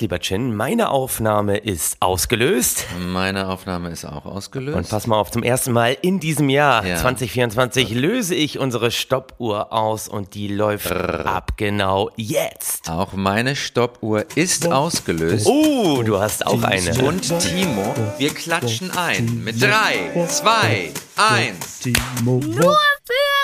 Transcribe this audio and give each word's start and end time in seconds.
Lieber 0.00 0.20
Chin, 0.20 0.54
meine 0.54 0.90
Aufnahme 0.90 1.56
ist 1.56 1.96
ausgelöst. 1.98 2.86
Meine 3.00 3.48
Aufnahme 3.48 3.90
ist 3.90 4.04
auch 4.04 4.26
ausgelöst. 4.26 4.76
Und 4.76 4.88
pass 4.88 5.08
mal 5.08 5.18
auf, 5.18 5.32
zum 5.32 5.42
ersten 5.42 5.72
Mal 5.72 5.96
in 6.02 6.20
diesem 6.20 6.48
Jahr 6.50 6.86
ja. 6.86 6.98
2024 6.98 7.94
löse 7.94 8.36
ich 8.36 8.60
unsere 8.60 8.92
Stoppuhr 8.92 9.72
aus 9.72 10.06
und 10.06 10.34
die 10.34 10.46
läuft 10.46 10.88
Brrr. 10.88 11.26
ab 11.26 11.54
genau 11.56 12.12
jetzt. 12.14 12.88
Auch 12.88 13.14
meine 13.14 13.56
Stoppuhr 13.56 14.24
ist 14.36 14.68
ausgelöst. 14.70 15.48
Oh, 15.48 16.04
du 16.04 16.20
hast 16.20 16.46
auch 16.46 16.62
eine. 16.62 16.96
Und 17.02 17.36
Timo, 17.40 17.92
wir 18.18 18.30
klatschen 18.32 18.92
ein 18.92 19.42
mit 19.42 19.60
drei, 19.60 20.26
zwei, 20.28 20.92
eins. 21.16 21.84
Nur 22.22 22.40
für 22.40 22.52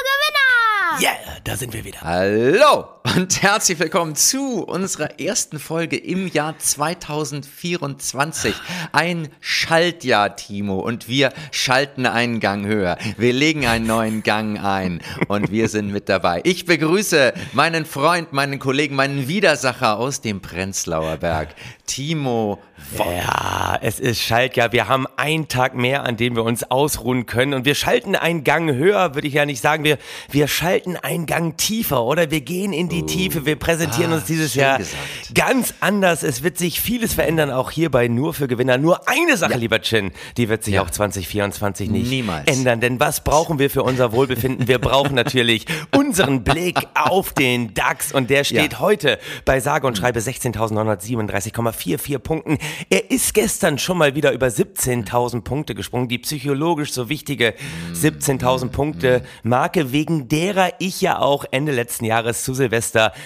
Gewinner! 0.05 1.01
Yeah, 1.03 1.17
da 1.43 1.57
sind 1.57 1.73
wir 1.73 1.85
wieder. 1.85 2.01
Hallo 2.01 2.94
und 3.05 3.43
herzlich 3.43 3.79
willkommen 3.79 4.17
zu 4.17 4.65
unserer 4.65 5.21
ersten 5.21 5.59
Folge 5.59 5.97
im 5.97 6.27
Jahr 6.27 6.59
2024. 6.59 8.55
Ein 8.93 9.29
Schaltjahr, 9.41 10.37
Timo, 10.37 10.81
und 10.81 11.07
wir 11.07 11.33
schalten 11.53 12.07
einen 12.07 12.41
Gang 12.41 12.65
höher. 12.65 12.97
Wir 13.19 13.35
legen 13.35 13.67
einen 13.67 13.87
neuen 13.87 14.23
Gang 14.23 14.59
ein 14.59 15.03
und 15.29 15.53
wir 15.53 15.69
sind 15.69 15.93
mit 15.93 16.09
dabei. 16.09 16.41
Ich 16.45 16.65
begrüße 16.65 17.35
meinen 17.53 17.85
Freund, 17.85 18.33
meinen 18.33 18.59
Kollegen, 18.59 18.97
meinen 18.97 19.29
Widersacher 19.29 19.99
aus 19.99 20.23
dem 20.23 20.41
Prenzlauer 20.41 21.19
Berg, 21.19 21.55
Timo 21.87 22.59
ja, 22.99 23.79
es 23.81 23.99
ist 23.99 24.21
Schaltjahr. 24.21 24.73
Wir 24.73 24.89
haben 24.89 25.07
einen 25.17 25.49
Tag 25.49 25.75
mehr, 25.75 26.05
an 26.05 26.17
dem 26.17 26.37
wir 26.37 26.45
uns 26.45 26.65
ausruhen 26.71 27.27
können. 27.27 27.55
Und 27.55 27.65
wir 27.65 27.75
schalten 27.75 28.15
einen 28.15 28.45
Gang 28.45 28.73
höher, 28.73 29.15
würde 29.15 29.27
ich 29.27 29.35
ja 29.35 29.47
nicht 29.47 29.61
sagen. 29.61 29.85
Wir, 29.85 29.99
wir 30.31 30.49
schalten 30.49 30.97
einen 30.97 31.27
Gang 31.27 31.57
tiefer, 31.57 32.05
oder? 32.05 32.31
Wir 32.31 32.41
gehen 32.41 32.73
in 32.73 32.89
die 32.89 32.94
uh, 33.03 33.07
Tiefe. 33.07 33.47
Wir 33.47 33.57
präsentieren 33.57 34.13
ah, 34.13 34.17
uns 34.17 34.25
dieses 34.25 34.55
Jahr 34.55 34.79
gesagt. 34.79 35.35
ganz 35.35 35.75
anders. 35.81 36.23
Es 36.23 36.43
wird 36.43 36.57
sich 36.59 36.81
vieles 36.81 37.15
verändern, 37.15 37.51
auch 37.51 37.71
hierbei 37.71 38.09
nur 38.09 38.33
für 38.35 38.49
Gewinner. 38.49 38.79
Nur 38.79 39.09
eine 39.09 39.37
Sache, 39.37 39.53
ja. 39.53 39.59
lieber 39.59 39.81
Chin, 39.81 40.13
die 40.37 40.49
wird 40.49 40.65
sich 40.65 40.75
ja. 40.75 40.83
auch 40.83 40.91
2024 40.91 41.91
nicht 41.91 42.09
Niemals. 42.09 42.47
ändern. 42.51 42.81
Denn 42.81 43.01
was 43.01 43.25
brauchen 43.25 43.59
wir 43.59 43.71
für 43.71 43.83
unser 43.83 44.13
Wohlbefinden? 44.13 44.69
Wir 44.69 44.79
brauchen 44.79 45.15
natürlich 45.15 45.67
unseren 45.97 46.45
Blick 46.45 46.79
auf 46.95 47.33
den 47.33 47.75
DAX. 47.75 48.13
Und 48.13 48.31
der 48.31 48.45
steht 48.45 48.75
ja. 48.75 48.81
heute 48.81 49.19
bei 49.45 49.61
sage 49.61 49.87
und 49.87 49.99
schreibe 49.99 50.21
16.937,44 50.21 52.19
Punkten. 52.19 52.59
Er 52.91 53.11
ist 53.11 53.35
gestern 53.35 53.79
schon 53.79 53.99
mal 53.99 54.15
wieder 54.15 54.33
über 54.33 54.47
17.000 54.47 55.43
Punkte 55.43 55.75
gesprungen, 55.75 56.09
die 56.09 56.19
psychologisch 56.19 56.93
so 56.93 57.09
wichtige 57.09 57.55
17.000 57.95 58.69
Punkte 58.69 59.25
Marke, 59.43 59.93
wegen 59.93 60.29
derer 60.29 60.71
ich 60.79 61.01
ja 61.01 61.19
auch 61.19 61.45
Ende 61.51 61.73
letzten 61.73 62.05
Jahres 62.05 62.45
zu 62.45 62.55
Silvester 62.55 62.84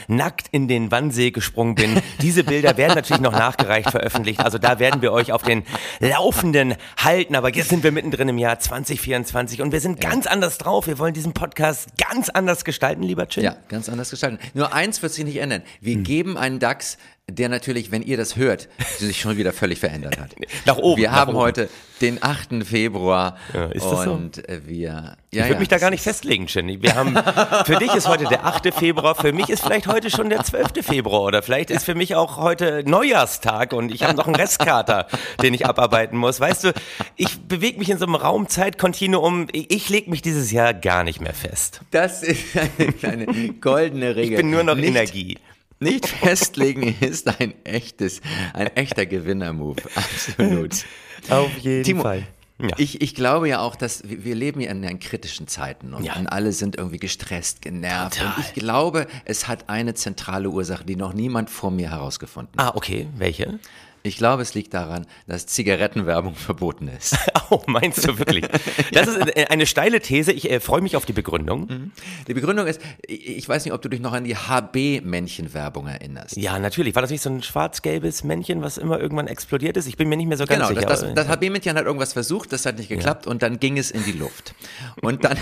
nackt 0.09 0.48
in 0.51 0.69
den 0.69 0.91
Wannsee 0.91 1.31
gesprungen 1.31 1.75
bin. 1.75 2.01
Diese 2.23 2.45
Bilder 2.45 2.77
werden 2.77 2.95
natürlich 2.95 3.23
noch 3.23 3.33
nachgereicht 3.33 3.91
veröffentlicht, 3.91 4.41
also 4.41 4.59
da 4.59 4.78
werden 4.78 5.03
wir 5.03 5.12
euch 5.12 5.33
auf 5.33 5.42
den 5.42 5.65
Laufenden 6.00 6.75
halten, 6.97 7.34
aber 7.34 7.55
jetzt 7.55 7.69
sind 7.69 7.83
wir 7.83 7.92
mittendrin 7.92 8.28
im 8.28 8.39
Jahr 8.39 8.59
2024 8.59 9.62
und 9.62 9.73
wir 9.73 9.81
sind 9.81 10.00
ganz 10.00 10.27
anders 10.27 10.59
drauf. 10.59 10.87
Wir 10.87 10.98
wollen 10.98 11.15
diesen 11.15 11.33
Podcast 11.33 11.91
ganz 11.97 12.28
anders 12.28 12.65
gestalten, 12.65 13.03
lieber 13.03 13.28
Chin. 13.28 13.45
Ja, 13.45 13.56
ganz 13.69 13.89
anders 13.89 14.11
gestalten. 14.11 14.39
Nur 14.55 14.73
eins 14.73 15.03
wird 15.03 15.12
sich 15.12 15.25
nicht 15.25 15.39
ändern. 15.39 15.62
Wir 15.81 15.95
hm. 15.95 16.05
geben 16.05 16.37
einen 16.37 16.59
DAX 16.59 16.98
der 17.31 17.48
natürlich, 17.48 17.91
wenn 17.93 18.03
ihr 18.03 18.17
das 18.17 18.37
hört, 18.37 18.69
sich 18.98 19.21
schon 19.21 19.37
wieder 19.37 19.53
völlig 19.53 19.79
verändert 19.79 20.19
hat. 20.19 20.34
nach 20.67 20.79
oben. 20.79 21.01
Wir 21.01 21.12
haben 21.12 21.31
oben. 21.31 21.39
heute 21.39 21.69
den 22.01 22.23
8. 22.23 22.65
Februar 22.65 23.37
ja, 23.53 23.67
ist 23.67 23.84
das 23.84 24.07
und 24.07 24.37
so? 24.37 24.43
wir. 24.67 24.89
Ja, 24.89 25.17
ich 25.31 25.39
würde 25.41 25.53
ja, 25.55 25.59
mich 25.59 25.69
da 25.69 25.79
gar 25.79 25.91
nicht 25.91 26.03
festlegen, 26.03 26.47
Jenny. 26.49 26.81
Wir 26.81 26.95
haben, 26.95 27.15
für 27.67 27.77
dich 27.77 27.95
ist 27.95 28.09
heute 28.09 28.25
der 28.25 28.47
8. 28.47 28.73
Februar, 28.73 29.15
für 29.15 29.33
mich 29.33 29.51
ist 29.51 29.62
vielleicht 29.62 29.87
heute 29.89 30.11
schon 30.11 30.31
der 30.31 30.43
12. 30.43 30.84
Februar 30.84 31.23
oder 31.23 31.43
vielleicht 31.43 31.71
ist 31.71 31.84
für 31.84 31.95
mich 31.95 32.15
auch 32.15 32.39
heute 32.39 32.83
Neujahrstag 32.87 33.73
und 33.73 33.93
ich 33.93 34.05
habe 34.05 34.15
noch 34.15 34.27
einen 34.27 34.37
Restkater, 34.37 35.06
den 35.43 35.55
ich 35.55 35.67
abarbeiten 35.67 36.17
muss. 36.17 36.41
Weißt 36.41 36.65
du, 36.65 36.73
ich 37.17 37.41
bewege 37.43 37.79
mich 37.79 37.91
in 37.91 37.99
so 37.99 38.06
einem 38.06 38.15
Raumzeitkontinuum. 38.15 39.49
Ich 39.53 39.89
lege 39.89 40.09
mich 40.09 40.23
dieses 40.23 40.51
Jahr 40.51 40.73
gar 40.73 41.05
nicht 41.05 41.21
mehr 41.21 41.34
fest. 41.34 41.81
Das 41.91 42.22
ist 42.22 42.56
eine 42.78 42.93
kleine 42.93 43.27
goldene 43.55 44.16
Regel. 44.16 44.33
Ich 44.33 44.37
bin 44.37 44.50
nur 44.50 44.62
noch 44.62 44.77
nicht, 44.77 44.89
Energie. 44.89 45.37
Nicht 45.81 46.06
festlegen 46.06 46.83
ist 47.00 47.28
ein 47.41 47.55
echtes, 47.65 48.21
ein 48.53 48.69
echter 48.69 49.06
Gewinner-Move. 49.06 49.83
Absolut. 49.94 50.84
Auf 51.28 51.56
jeden 51.59 51.84
Timo, 51.84 52.03
Fall. 52.03 52.27
Ja. 52.61 52.71
Ich, 52.77 53.00
ich 53.00 53.15
glaube 53.15 53.49
ja 53.49 53.61
auch, 53.61 53.77
dass 53.77 54.03
wir 54.05 54.34
leben 54.34 54.61
ja 54.61 54.72
in, 54.72 54.83
in 54.83 54.99
kritischen 54.99 55.47
Zeiten 55.47 55.94
und, 55.94 56.03
ja. 56.03 56.16
und, 56.16 56.27
alle 56.27 56.53
sind 56.53 56.77
irgendwie 56.77 56.97
gestresst, 56.97 57.62
genervt. 57.62 58.19
Total. 58.19 58.34
Und 58.34 58.44
ich 58.44 58.55
glaube, 58.55 59.06
es 59.25 59.47
hat 59.47 59.69
eine 59.69 59.94
zentrale 59.94 60.50
Ursache, 60.50 60.84
die 60.84 60.97
noch 60.97 61.12
niemand 61.12 61.50
vor 61.50 61.71
mir 61.71 61.91
herausgefunden 61.91 62.60
hat. 62.60 62.75
Ah, 62.75 62.77
okay. 62.77 63.06
Welche? 63.16 63.60
Ich 64.09 64.17
glaube, 64.17 64.41
es 64.43 64.55
liegt 64.55 64.73
daran, 64.73 65.07
dass 65.27 65.47
Zigarettenwerbung 65.47 66.35
verboten 66.35 66.89
ist. 66.89 67.15
oh, 67.51 67.61
meinst 67.67 68.07
du 68.07 68.19
wirklich? 68.19 68.47
Das 68.93 69.07
ist 69.07 69.51
eine 69.51 69.67
steile 69.67 70.01
These. 70.01 70.33
Ich 70.33 70.51
äh, 70.51 70.61
freue 70.61 70.81
mich 70.81 70.97
auf 70.97 71.05
die 71.05 71.13
Begründung. 71.13 71.67
Mhm. 71.67 71.93
Die 72.27 72.35
Begründung 72.35 72.67
ist, 72.67 72.81
ich 73.07 73.47
weiß 73.47 73.65
nicht, 73.65 73.75
ob 73.75 73.83
du 73.83 73.89
dich 73.89 74.01
noch 74.01 74.13
an 74.13 74.25
die 74.25 74.35
HB-Männchen-Werbung 74.35 75.87
erinnerst. 75.87 76.37
Ja, 76.37 76.59
natürlich. 76.59 76.95
War 76.95 77.03
das 77.03 77.11
nicht 77.11 77.23
so 77.23 77.29
ein 77.29 77.43
schwarz-gelbes 77.43 78.25
Männchen, 78.25 78.63
was 78.63 78.79
immer 78.79 78.99
irgendwann 78.99 79.27
explodiert 79.27 79.77
ist? 79.77 79.87
Ich 79.87 79.97
bin 79.97 80.09
mir 80.09 80.17
nicht 80.17 80.27
mehr 80.27 80.39
so 80.39 80.47
ganz 80.47 80.69
genau, 80.69 80.69
sicher. 80.69 80.81
Genau, 80.81 80.91
das, 80.91 81.01
das, 81.01 81.15
das 81.15 81.29
HB-Männchen 81.29 81.77
hat 81.77 81.85
irgendwas 81.85 82.15
versucht, 82.15 82.53
das 82.53 82.65
hat 82.65 82.79
nicht 82.79 82.89
geklappt 82.89 83.27
ja. 83.27 83.31
und 83.31 83.43
dann 83.43 83.61
ging 83.61 83.77
es 83.77 83.91
in 83.91 84.05
die 84.05 84.13
Luft. 84.13 84.55
Und 85.03 85.25
dann, 85.25 85.37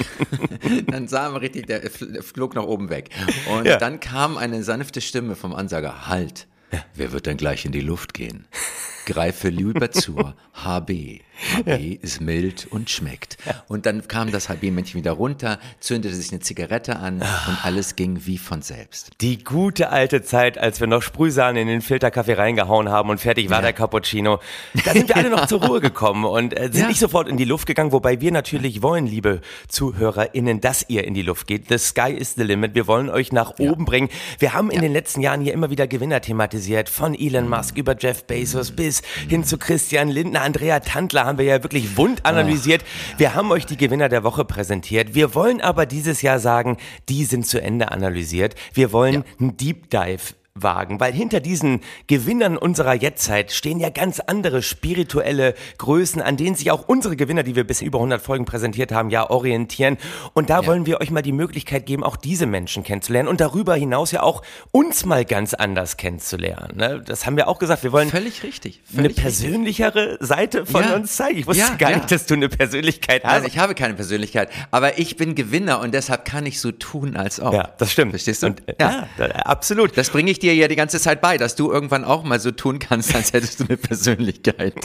dann 0.88 1.08
sah 1.08 1.30
man 1.30 1.40
richtig, 1.40 1.66
der 1.66 1.82
flog 1.90 2.54
nach 2.54 2.64
oben 2.64 2.90
weg. 2.90 3.10
Und 3.52 3.66
ja. 3.66 3.76
dann 3.76 4.00
kam 4.00 4.36
eine 4.36 4.62
sanfte 4.64 5.00
Stimme 5.00 5.36
vom 5.36 5.54
Ansager, 5.54 6.08
halt. 6.08 6.46
Wer 6.94 7.12
wird 7.12 7.26
denn 7.26 7.36
gleich 7.36 7.64
in 7.64 7.72
die 7.72 7.80
Luft 7.80 8.14
gehen? 8.14 8.46
Greife 9.06 9.48
lieber 9.48 9.90
zur 9.90 10.34
HB. 10.52 11.20
HB 11.54 11.68
ja. 11.68 11.76
ist 12.00 12.20
mild 12.20 12.66
und 12.70 12.90
schmeckt. 12.90 13.36
Ja. 13.46 13.62
Und 13.68 13.86
dann 13.86 14.08
kam 14.08 14.32
das 14.32 14.48
HB-Männchen 14.48 14.94
wieder 14.94 15.12
runter, 15.12 15.58
zündete 15.80 16.14
sich 16.14 16.32
eine 16.32 16.40
Zigarette 16.40 16.96
an 16.96 17.20
Ach. 17.22 17.48
und 17.48 17.64
alles 17.64 17.96
ging 17.96 18.20
wie 18.24 18.38
von 18.38 18.62
selbst. 18.62 19.10
Die 19.20 19.44
gute 19.44 19.90
alte 19.90 20.22
Zeit, 20.22 20.58
als 20.58 20.80
wir 20.80 20.86
noch 20.86 21.02
Sprühsahne 21.02 21.60
in 21.60 21.68
den 21.68 21.82
Filterkaffee 21.82 22.34
reingehauen 22.34 22.88
haben 22.88 23.10
und 23.10 23.18
fertig 23.18 23.50
war 23.50 23.58
ja. 23.58 23.62
der 23.62 23.72
Cappuccino. 23.74 24.40
Da 24.84 24.92
sind 24.92 25.08
wir 25.08 25.16
alle 25.16 25.30
noch 25.30 25.46
zur 25.46 25.62
Ruhe 25.62 25.80
gekommen 25.80 26.24
und 26.24 26.58
äh, 26.58 26.70
sind 26.72 26.88
nicht 26.88 27.00
sofort 27.00 27.28
in 27.28 27.36
die 27.36 27.44
Luft 27.44 27.66
gegangen, 27.66 27.92
wobei 27.92 28.20
wir 28.20 28.32
natürlich 28.32 28.82
wollen, 28.82 29.06
liebe 29.06 29.40
ZuhörerInnen, 29.68 30.60
dass 30.60 30.86
ihr 30.88 31.04
in 31.04 31.14
die 31.14 31.22
Luft 31.22 31.46
geht. 31.46 31.68
The 31.68 31.78
sky 31.78 32.12
is 32.12 32.34
the 32.34 32.42
limit. 32.42 32.74
Wir 32.74 32.86
wollen 32.86 33.10
euch 33.10 33.30
nach 33.30 33.58
oben 33.58 33.84
bringen. 33.84 34.08
Wir 34.38 34.54
haben 34.54 34.70
in 34.70 34.80
den 34.80 34.92
letzten 34.92 35.20
Jahren 35.20 35.40
hier 35.40 35.52
immer 35.52 35.70
wieder 35.70 35.86
Gewinner 35.86 36.20
thematisiert, 36.20 36.88
von 36.88 37.14
Elon 37.14 37.48
Musk 37.48 37.76
über 37.76 37.96
Jeff 37.96 38.24
Bezos 38.24 38.70
bis 38.70 38.95
hin 39.28 39.44
zu 39.44 39.58
Christian 39.58 40.08
Lindner, 40.08 40.42
Andrea 40.42 40.80
Tandler 40.80 41.24
haben 41.24 41.38
wir 41.38 41.44
ja 41.44 41.62
wirklich 41.62 41.96
wund 41.96 42.24
analysiert. 42.24 42.84
Wir 43.18 43.34
haben 43.34 43.50
euch 43.50 43.66
die 43.66 43.76
Gewinner 43.76 44.08
der 44.08 44.24
Woche 44.24 44.44
präsentiert. 44.44 45.14
Wir 45.14 45.34
wollen 45.34 45.60
aber 45.60 45.86
dieses 45.86 46.22
Jahr 46.22 46.38
sagen, 46.38 46.76
die 47.08 47.24
sind 47.24 47.46
zu 47.46 47.60
Ende 47.60 47.90
analysiert. 47.92 48.54
Wir 48.74 48.92
wollen 48.92 49.14
ja. 49.14 49.22
einen 49.40 49.56
Deep 49.56 49.90
Dive 49.90 50.34
wagen, 50.56 51.00
weil 51.00 51.12
hinter 51.12 51.40
diesen 51.40 51.80
Gewinnern 52.06 52.56
unserer 52.56 52.94
Jetztzeit 52.94 53.52
stehen 53.52 53.78
ja 53.78 53.90
ganz 53.90 54.20
andere 54.20 54.62
spirituelle 54.62 55.54
Größen, 55.78 56.20
an 56.22 56.36
denen 56.36 56.56
sich 56.56 56.70
auch 56.70 56.88
unsere 56.88 57.16
Gewinner, 57.16 57.42
die 57.42 57.56
wir 57.56 57.64
bis 57.64 57.82
über 57.82 57.98
100 57.98 58.20
Folgen 58.20 58.44
präsentiert 58.44 58.92
haben, 58.92 59.10
ja 59.10 59.28
orientieren. 59.30 59.98
Und 60.34 60.50
da 60.50 60.60
ja. 60.60 60.66
wollen 60.66 60.86
wir 60.86 61.00
euch 61.00 61.10
mal 61.10 61.22
die 61.22 61.32
Möglichkeit 61.32 61.86
geben, 61.86 62.02
auch 62.02 62.16
diese 62.16 62.46
Menschen 62.46 62.82
kennenzulernen 62.82 63.28
und 63.28 63.40
darüber 63.40 63.74
hinaus 63.74 64.12
ja 64.12 64.22
auch 64.22 64.42
uns 64.72 65.04
mal 65.04 65.24
ganz 65.24 65.54
anders 65.54 65.96
kennenzulernen. 65.96 66.76
Ne? 66.76 67.02
Das 67.04 67.26
haben 67.26 67.36
wir 67.36 67.48
auch 67.48 67.58
gesagt. 67.58 67.82
Wir 67.82 67.92
wollen 67.92 68.08
völlig 68.08 68.42
richtig, 68.42 68.80
völlig 68.84 69.16
eine 69.16 69.22
persönlichere 69.22 70.12
richtig. 70.12 70.26
Seite 70.26 70.66
von 70.66 70.82
ja. 70.82 70.94
uns 70.94 71.16
zeigen. 71.16 71.38
Ich 71.38 71.46
wusste 71.46 71.62
ja, 71.62 71.74
gar 71.76 71.94
nicht, 71.94 72.10
dass 72.10 72.26
du 72.26 72.34
eine 72.34 72.48
Persönlichkeit 72.48 73.24
hast. 73.24 73.40
Nein, 73.40 73.48
ich 73.48 73.58
habe 73.58 73.74
keine 73.74 73.94
Persönlichkeit, 73.94 74.50
aber 74.70 74.98
ich 74.98 75.16
bin 75.16 75.34
Gewinner 75.34 75.80
und 75.80 75.92
deshalb 75.92 76.24
kann 76.24 76.46
ich 76.46 76.60
so 76.60 76.72
tun, 76.72 77.16
als 77.16 77.40
ob. 77.40 77.54
Ja, 77.54 77.70
das 77.78 77.92
stimmt. 77.92 78.12
Verstehst 78.12 78.42
du? 78.42 78.48
Und, 78.48 78.62
ja, 78.80 79.08
absolut. 79.44 79.96
Das 79.96 80.10
bringe 80.10 80.30
ich 80.30 80.38
dir 80.38 80.45
dir 80.46 80.54
ja 80.54 80.68
die 80.68 80.76
ganze 80.76 81.00
Zeit 81.00 81.20
bei, 81.20 81.36
dass 81.36 81.56
du 81.56 81.70
irgendwann 81.70 82.04
auch 82.04 82.22
mal 82.22 82.40
so 82.40 82.50
tun 82.50 82.78
kannst, 82.78 83.14
als 83.14 83.32
hättest 83.32 83.60
du 83.60 83.64
eine 83.64 83.76
Persönlichkeit. 83.76 84.74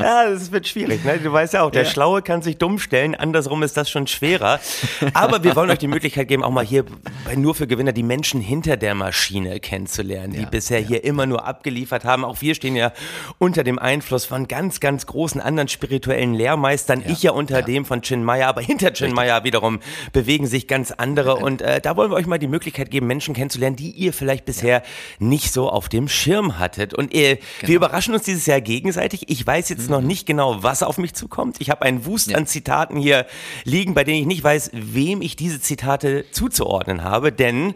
ja, 0.00 0.30
das 0.30 0.50
wird 0.50 0.66
schwierig. 0.66 1.04
Ne? 1.04 1.18
Du 1.18 1.32
weißt 1.32 1.54
ja 1.54 1.62
auch, 1.62 1.70
der 1.70 1.84
ja. 1.84 1.90
Schlaue 1.90 2.22
kann 2.22 2.42
sich 2.42 2.56
dumm 2.56 2.78
stellen, 2.78 3.14
andersrum 3.14 3.62
ist 3.62 3.76
das 3.76 3.90
schon 3.90 4.06
schwerer. 4.06 4.60
Aber 5.14 5.44
wir 5.44 5.54
wollen 5.56 5.70
euch 5.70 5.78
die 5.78 5.88
Möglichkeit 5.88 6.28
geben, 6.28 6.42
auch 6.42 6.50
mal 6.50 6.64
hier 6.64 6.84
bei 7.24 7.36
Nur 7.36 7.54
für 7.54 7.66
Gewinner 7.66 7.92
die 7.92 8.02
Menschen 8.02 8.40
hinter 8.40 8.76
der 8.76 8.94
Maschine 8.94 9.60
kennenzulernen, 9.60 10.32
die 10.32 10.42
ja, 10.42 10.48
bisher 10.48 10.80
ja. 10.80 10.88
hier 10.88 11.04
immer 11.04 11.26
nur 11.26 11.46
abgeliefert 11.46 12.04
haben. 12.04 12.24
Auch 12.24 12.40
wir 12.40 12.54
stehen 12.54 12.76
ja 12.76 12.92
unter 13.38 13.64
dem 13.64 13.78
Einfluss 13.78 14.24
von 14.24 14.48
ganz, 14.48 14.80
ganz 14.80 15.06
großen 15.06 15.40
anderen 15.40 15.68
spirituellen 15.68 16.34
Lehrmeistern. 16.34 17.02
Ich 17.06 17.22
ja 17.22 17.32
unter 17.32 17.62
dem 17.62 17.84
von 17.84 18.02
Chin 18.02 18.24
Maya, 18.24 18.48
aber 18.48 18.62
hinter 18.62 18.92
Chin 18.92 19.12
Maya 19.12 19.44
wiederum 19.44 19.80
bewegen 20.12 20.46
sich 20.46 20.66
ganz 20.66 20.92
andere. 20.92 21.36
Und 21.36 21.62
äh, 21.62 21.80
da 21.80 21.96
wollen 21.96 22.10
wir 22.10 22.16
euch 22.16 22.26
mal 22.26 22.38
die 22.38 22.48
Möglichkeit 22.48 22.90
geben, 22.90 23.06
Menschen 23.06 23.34
kennenzulernen, 23.34 23.49
kennenzulernen, 23.50 23.76
die 23.76 23.90
ihr 23.90 24.12
vielleicht 24.12 24.44
bisher 24.44 24.78
ja. 24.78 24.82
nicht 25.18 25.52
so 25.52 25.68
auf 25.68 25.88
dem 25.88 26.08
Schirm 26.08 26.58
hattet. 26.58 26.94
Und 26.94 27.14
äh, 27.14 27.36
genau. 27.36 27.68
wir 27.68 27.76
überraschen 27.76 28.14
uns 28.14 28.24
dieses 28.24 28.46
Jahr 28.46 28.60
gegenseitig. 28.60 29.28
Ich 29.28 29.46
weiß 29.46 29.68
jetzt 29.68 29.84
mhm. 29.84 29.96
noch 29.96 30.00
nicht 30.00 30.26
genau, 30.26 30.62
was 30.62 30.82
auf 30.82 30.98
mich 30.98 31.14
zukommt. 31.14 31.60
Ich 31.60 31.70
habe 31.70 31.82
einen 31.82 32.06
Wust 32.06 32.30
ja. 32.30 32.36
an 32.36 32.46
Zitaten 32.46 32.96
hier 32.96 33.26
liegen, 33.64 33.94
bei 33.94 34.04
denen 34.04 34.20
ich 34.20 34.26
nicht 34.26 34.44
weiß, 34.44 34.70
wem 34.72 35.22
ich 35.22 35.36
diese 35.36 35.60
Zitate 35.60 36.24
zuzuordnen 36.30 37.02
habe, 37.02 37.32
denn 37.32 37.74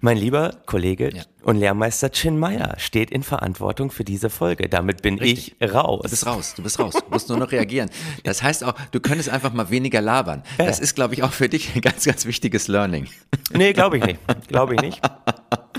mein 0.00 0.16
lieber 0.16 0.56
Kollege 0.64 1.10
ja. 1.14 1.22
Und 1.42 1.56
Lehrmeister 1.56 2.10
Chin 2.10 2.38
Meyer 2.38 2.74
steht 2.78 3.10
in 3.10 3.22
Verantwortung 3.22 3.90
für 3.90 4.04
diese 4.04 4.30
Folge. 4.30 4.68
Damit 4.68 5.02
bin 5.02 5.18
Richtig. 5.18 5.56
ich 5.58 5.72
raus. 5.74 6.02
Du 6.04 6.10
bist 6.10 6.26
raus, 6.26 6.54
du 6.56 6.62
bist 6.62 6.78
raus. 6.78 6.94
Du 6.94 7.10
musst 7.10 7.28
nur 7.28 7.38
noch 7.38 7.50
reagieren. 7.52 7.90
Das 8.24 8.42
heißt 8.42 8.64
auch, 8.64 8.74
du 8.92 9.00
könntest 9.00 9.28
einfach 9.30 9.52
mal 9.52 9.70
weniger 9.70 10.00
labern. 10.00 10.42
Das 10.58 10.78
ist, 10.80 10.94
glaube 10.94 11.14
ich, 11.14 11.22
auch 11.22 11.32
für 11.32 11.48
dich 11.48 11.74
ein 11.74 11.80
ganz, 11.80 12.04
ganz 12.04 12.24
wichtiges 12.26 12.68
Learning. 12.68 13.06
Nee, 13.52 13.72
glaube 13.72 13.98
ich 13.98 14.04
nicht. 14.04 14.20
Glaube 14.48 14.74
ich 14.74 14.80
nicht. 14.80 15.00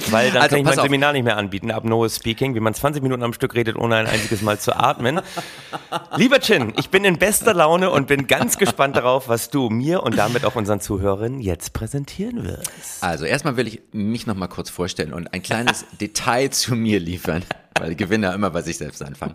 Weil 0.10 0.32
dann 0.32 0.42
Also, 0.42 0.56
kann 0.56 0.60
ich 0.60 0.66
mein 0.66 0.80
auf. 0.80 0.86
Seminar 0.86 1.14
nicht 1.14 1.24
mehr 1.24 1.38
anbieten, 1.38 1.70
ab 1.72 1.84
No 1.84 2.08
Speaking, 2.10 2.56
wie 2.56 2.60
man 2.60 2.74
20 2.74 3.04
Minuten 3.04 3.24
am 3.24 3.34
Stück 3.34 3.54
redet, 3.54 3.76
ohne 3.76 3.98
ein 3.98 4.08
einziges 4.08 4.42
Mal 4.42 4.58
zu 4.60 4.76
atmen. 4.76 5.22
Lieber 6.16 6.40
Chin, 6.40 6.74
ich 6.78 6.90
bin 6.90 7.04
in 7.06 7.18
bester 7.20 7.54
Laune 7.54 7.92
und 7.92 8.08
bin 8.08 8.28
ganz 8.28 8.58
gespannt 8.58 8.96
darauf, 8.96 9.28
was 9.28 9.50
du 9.50 9.70
mir 9.70 10.02
und 10.04 10.18
damit 10.18 10.44
auch 10.46 10.56
unseren 10.56 10.80
Zuhörern 10.82 11.40
jetzt 11.40 11.74
präsentieren 11.74 12.44
wirst. 12.46 13.04
Also, 13.04 13.26
erstmal 13.26 13.58
will 13.58 13.68
ich 13.68 13.82
mich 13.92 14.26
noch 14.28 14.36
mal 14.36 14.48
kurz 14.48 14.70
vorstellen 14.70 15.14
und 15.14 15.34
ein 15.34 15.44
kleines 15.52 15.86
Detail 16.00 16.50
zu 16.50 16.76
mir 16.76 17.00
liefern. 17.00 17.44
Weil 17.80 17.96
Gewinner 17.96 18.34
immer 18.34 18.50
bei 18.52 18.62
sich 18.62 18.78
selbst 18.78 19.02
anfangen. 19.02 19.34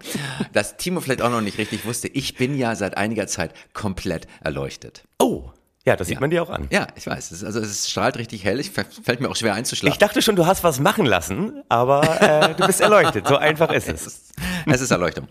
Dass 0.52 0.76
Timo 0.76 1.00
vielleicht 1.00 1.22
auch 1.22 1.30
noch 1.30 1.40
nicht 1.40 1.58
richtig 1.58 1.84
wusste, 1.84 2.08
ich 2.08 2.36
bin 2.36 2.56
ja 2.56 2.76
seit 2.76 2.96
einiger 2.96 3.26
Zeit 3.26 3.52
komplett 3.72 4.28
erleuchtet. 4.40 5.04
Oh, 5.18 5.50
ja, 5.86 5.94
das 5.94 6.08
sieht 6.08 6.20
man 6.20 6.30
dir 6.30 6.42
auch 6.42 6.50
an. 6.50 6.66
Ja, 6.70 6.88
ich 6.96 7.06
weiß. 7.06 7.30
Es 7.30 7.42
ist, 7.42 7.44
also 7.44 7.60
es 7.60 7.88
strahlt 7.88 8.16
richtig 8.18 8.44
hell. 8.44 8.58
Ich, 8.58 8.72
fällt 8.72 9.20
mir 9.20 9.28
auch 9.30 9.36
schwer 9.36 9.54
einzuschlafen. 9.54 9.92
Ich 9.92 9.98
dachte 9.98 10.20
schon, 10.20 10.34
du 10.34 10.44
hast 10.44 10.64
was 10.64 10.80
machen 10.80 11.06
lassen, 11.06 11.62
aber 11.68 12.20
äh, 12.20 12.54
du 12.56 12.66
bist 12.66 12.80
erleuchtet. 12.80 13.28
So 13.28 13.36
einfach 13.36 13.70
ist 13.72 13.88
es. 13.88 14.22
Es 14.68 14.80
ist 14.80 14.90
Erleuchtung. 14.90 15.28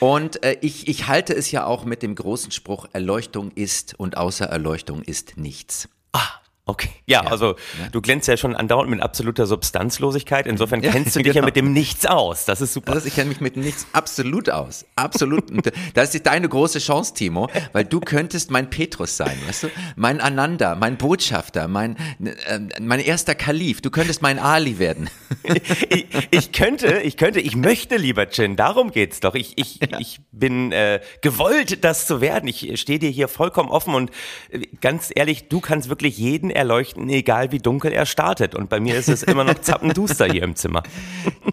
Und 0.00 0.44
äh, 0.44 0.58
ich, 0.60 0.86
ich 0.86 1.08
halte 1.08 1.34
es 1.34 1.50
ja 1.50 1.64
auch 1.64 1.86
mit 1.86 2.02
dem 2.02 2.14
großen 2.14 2.50
Spruch, 2.50 2.86
Erleuchtung 2.92 3.50
ist 3.52 3.98
und 3.98 4.18
außer 4.18 4.44
Erleuchtung 4.44 5.00
ist 5.00 5.38
nichts. 5.38 5.88
Ah, 6.12 6.28
okay. 6.66 6.90
Ja, 7.06 7.22
also 7.22 7.54
du 7.92 8.00
glänzt 8.02 8.28
ja 8.28 8.36
schon 8.36 8.54
andauernd 8.54 8.90
mit 8.90 9.00
absoluter 9.00 9.46
Substanzlosigkeit. 9.46 10.46
Insofern 10.46 10.82
kennst 10.82 11.14
du 11.14 11.20
dich 11.20 11.28
ja 11.28 11.34
genau. 11.34 11.46
mit 11.46 11.56
dem 11.56 11.72
Nichts 11.72 12.04
aus. 12.04 12.44
Das 12.44 12.60
ist 12.60 12.74
super. 12.74 12.92
Also 12.92 13.06
ich 13.06 13.14
kenne 13.14 13.28
mich 13.28 13.40
mit 13.40 13.56
nichts 13.56 13.86
absolut 13.92 14.50
aus. 14.50 14.84
Absolut. 14.96 15.44
Das 15.94 16.14
ist 16.14 16.26
deine 16.26 16.48
große 16.48 16.78
Chance, 16.78 17.14
Timo, 17.14 17.48
weil 17.72 17.84
du 17.84 18.00
könntest 18.00 18.50
mein 18.50 18.70
Petrus 18.70 19.16
sein, 19.16 19.36
weißt 19.46 19.64
du? 19.64 19.68
Mein 19.94 20.20
Ananda, 20.20 20.74
mein 20.74 20.96
Botschafter, 20.96 21.68
mein, 21.68 21.96
äh, 22.22 22.60
mein 22.80 23.00
erster 23.00 23.34
Kalif. 23.34 23.80
Du 23.80 23.90
könntest 23.90 24.20
mein 24.20 24.38
Ali 24.38 24.78
werden. 24.78 25.08
ich, 25.88 26.06
ich 26.30 26.52
könnte, 26.52 27.00
ich 27.02 27.16
könnte, 27.16 27.40
ich 27.40 27.56
möchte 27.56 27.96
lieber 27.96 28.28
Chin, 28.28 28.56
darum 28.56 28.90
geht's 28.90 29.20
doch. 29.20 29.34
Ich, 29.34 29.56
ich, 29.56 29.80
ich 29.98 30.20
bin 30.32 30.72
äh, 30.72 31.00
gewollt, 31.22 31.84
das 31.84 32.06
zu 32.06 32.20
werden. 32.20 32.48
Ich 32.48 32.80
stehe 32.80 32.98
dir 32.98 33.10
hier 33.10 33.28
vollkommen 33.28 33.70
offen 33.70 33.94
und 33.94 34.10
äh, 34.50 34.66
ganz 34.80 35.10
ehrlich, 35.14 35.48
du 35.48 35.60
kannst 35.60 35.88
wirklich 35.88 36.18
jeden 36.18 36.50
erleuchten, 36.56 37.08
egal 37.08 37.52
wie 37.52 37.58
dunkel 37.58 37.92
er 37.92 38.06
startet. 38.06 38.54
Und 38.54 38.68
bei 38.68 38.80
mir 38.80 38.96
ist 38.96 39.08
es 39.08 39.22
immer 39.22 39.44
noch 39.44 39.60
zappenduster 39.60 40.26
hier 40.26 40.42
im 40.42 40.56
Zimmer. 40.56 40.82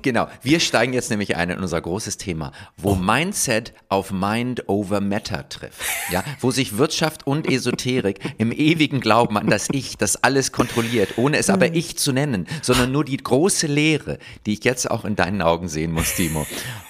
Genau. 0.01 0.27
Wir 0.41 0.59
steigen 0.59 0.91
jetzt 0.91 1.11
nämlich 1.11 1.37
ein 1.37 1.49
in 1.49 1.59
unser 1.59 1.79
großes 1.79 2.17
Thema, 2.17 2.51
wo 2.75 2.93
Mindset 2.95 3.73
auf 3.87 4.11
Mind 4.11 4.67
over 4.67 4.99
Matter 4.99 5.47
trifft. 5.47 5.79
Ja, 6.11 6.23
wo 6.41 6.51
sich 6.51 6.77
Wirtschaft 6.77 7.25
und 7.25 7.49
Esoterik 7.49 8.19
im 8.37 8.51
ewigen 8.51 8.99
Glauben 8.99 9.37
an 9.37 9.47
das 9.49 9.69
Ich, 9.71 9.97
das 9.97 10.21
alles 10.21 10.51
kontrolliert, 10.51 11.17
ohne 11.17 11.37
es 11.37 11.49
aber 11.49 11.73
Ich 11.73 11.97
zu 11.97 12.11
nennen, 12.11 12.47
sondern 12.61 12.91
nur 12.91 13.05
die 13.05 13.15
große 13.15 13.67
Lehre, 13.67 14.17
die 14.45 14.53
ich 14.53 14.65
jetzt 14.65 14.91
auch 14.91 15.05
in 15.05 15.15
deinen 15.15 15.41
Augen 15.41 15.69
sehen 15.69 15.91
muss, 15.91 16.15
Timo. 16.15 16.45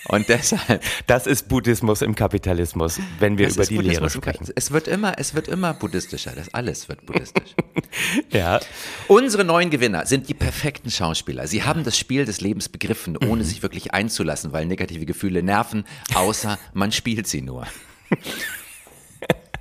Und 0.08 0.28
deshalb 0.30 0.82
Das 1.08 1.28
ist 1.28 1.48
Buddhismus 1.48 2.02
im 2.02 2.16
Kapitalismus, 2.16 3.00
wenn 3.20 3.38
wir 3.38 3.50
über 3.50 3.66
die 3.66 3.76
Buddhismus 3.76 4.00
Lehre 4.00 4.10
sprechen. 4.10 4.48
Es 4.56 4.72
wird 4.72 4.88
immer, 4.88 5.18
es 5.18 5.34
wird 5.34 5.48
immer 5.48 5.74
buddhistischer. 5.74 6.34
Das 6.36 6.54
alles 6.54 6.90
wird 6.90 7.06
buddhistisch. 7.06 7.56
Ja. 8.32 8.60
Unsere 9.08 9.44
neuen 9.44 9.70
Gewinner 9.70 10.06
sind 10.06 10.28
die 10.30 10.34
perfekten 10.34 10.90
Schauspieler. 10.90 11.48
Sie 11.48 11.64
haben 11.64 11.84
das 11.84 11.98
Spiel 11.98 12.26
des 12.26 12.42
Lebens 12.42 12.70
begriffen, 12.70 13.18
ohne 13.18 13.44
sich 13.44 13.62
wirklich 13.64 13.94
einzulassen, 13.94 14.52
weil 14.54 14.66
negative 14.66 15.06
Gefühle 15.06 15.44
nerven, 15.44 15.86
außer 16.16 16.58
man 16.74 16.92
spielt 16.92 17.28
sie 17.28 17.42
nur. 17.42 17.68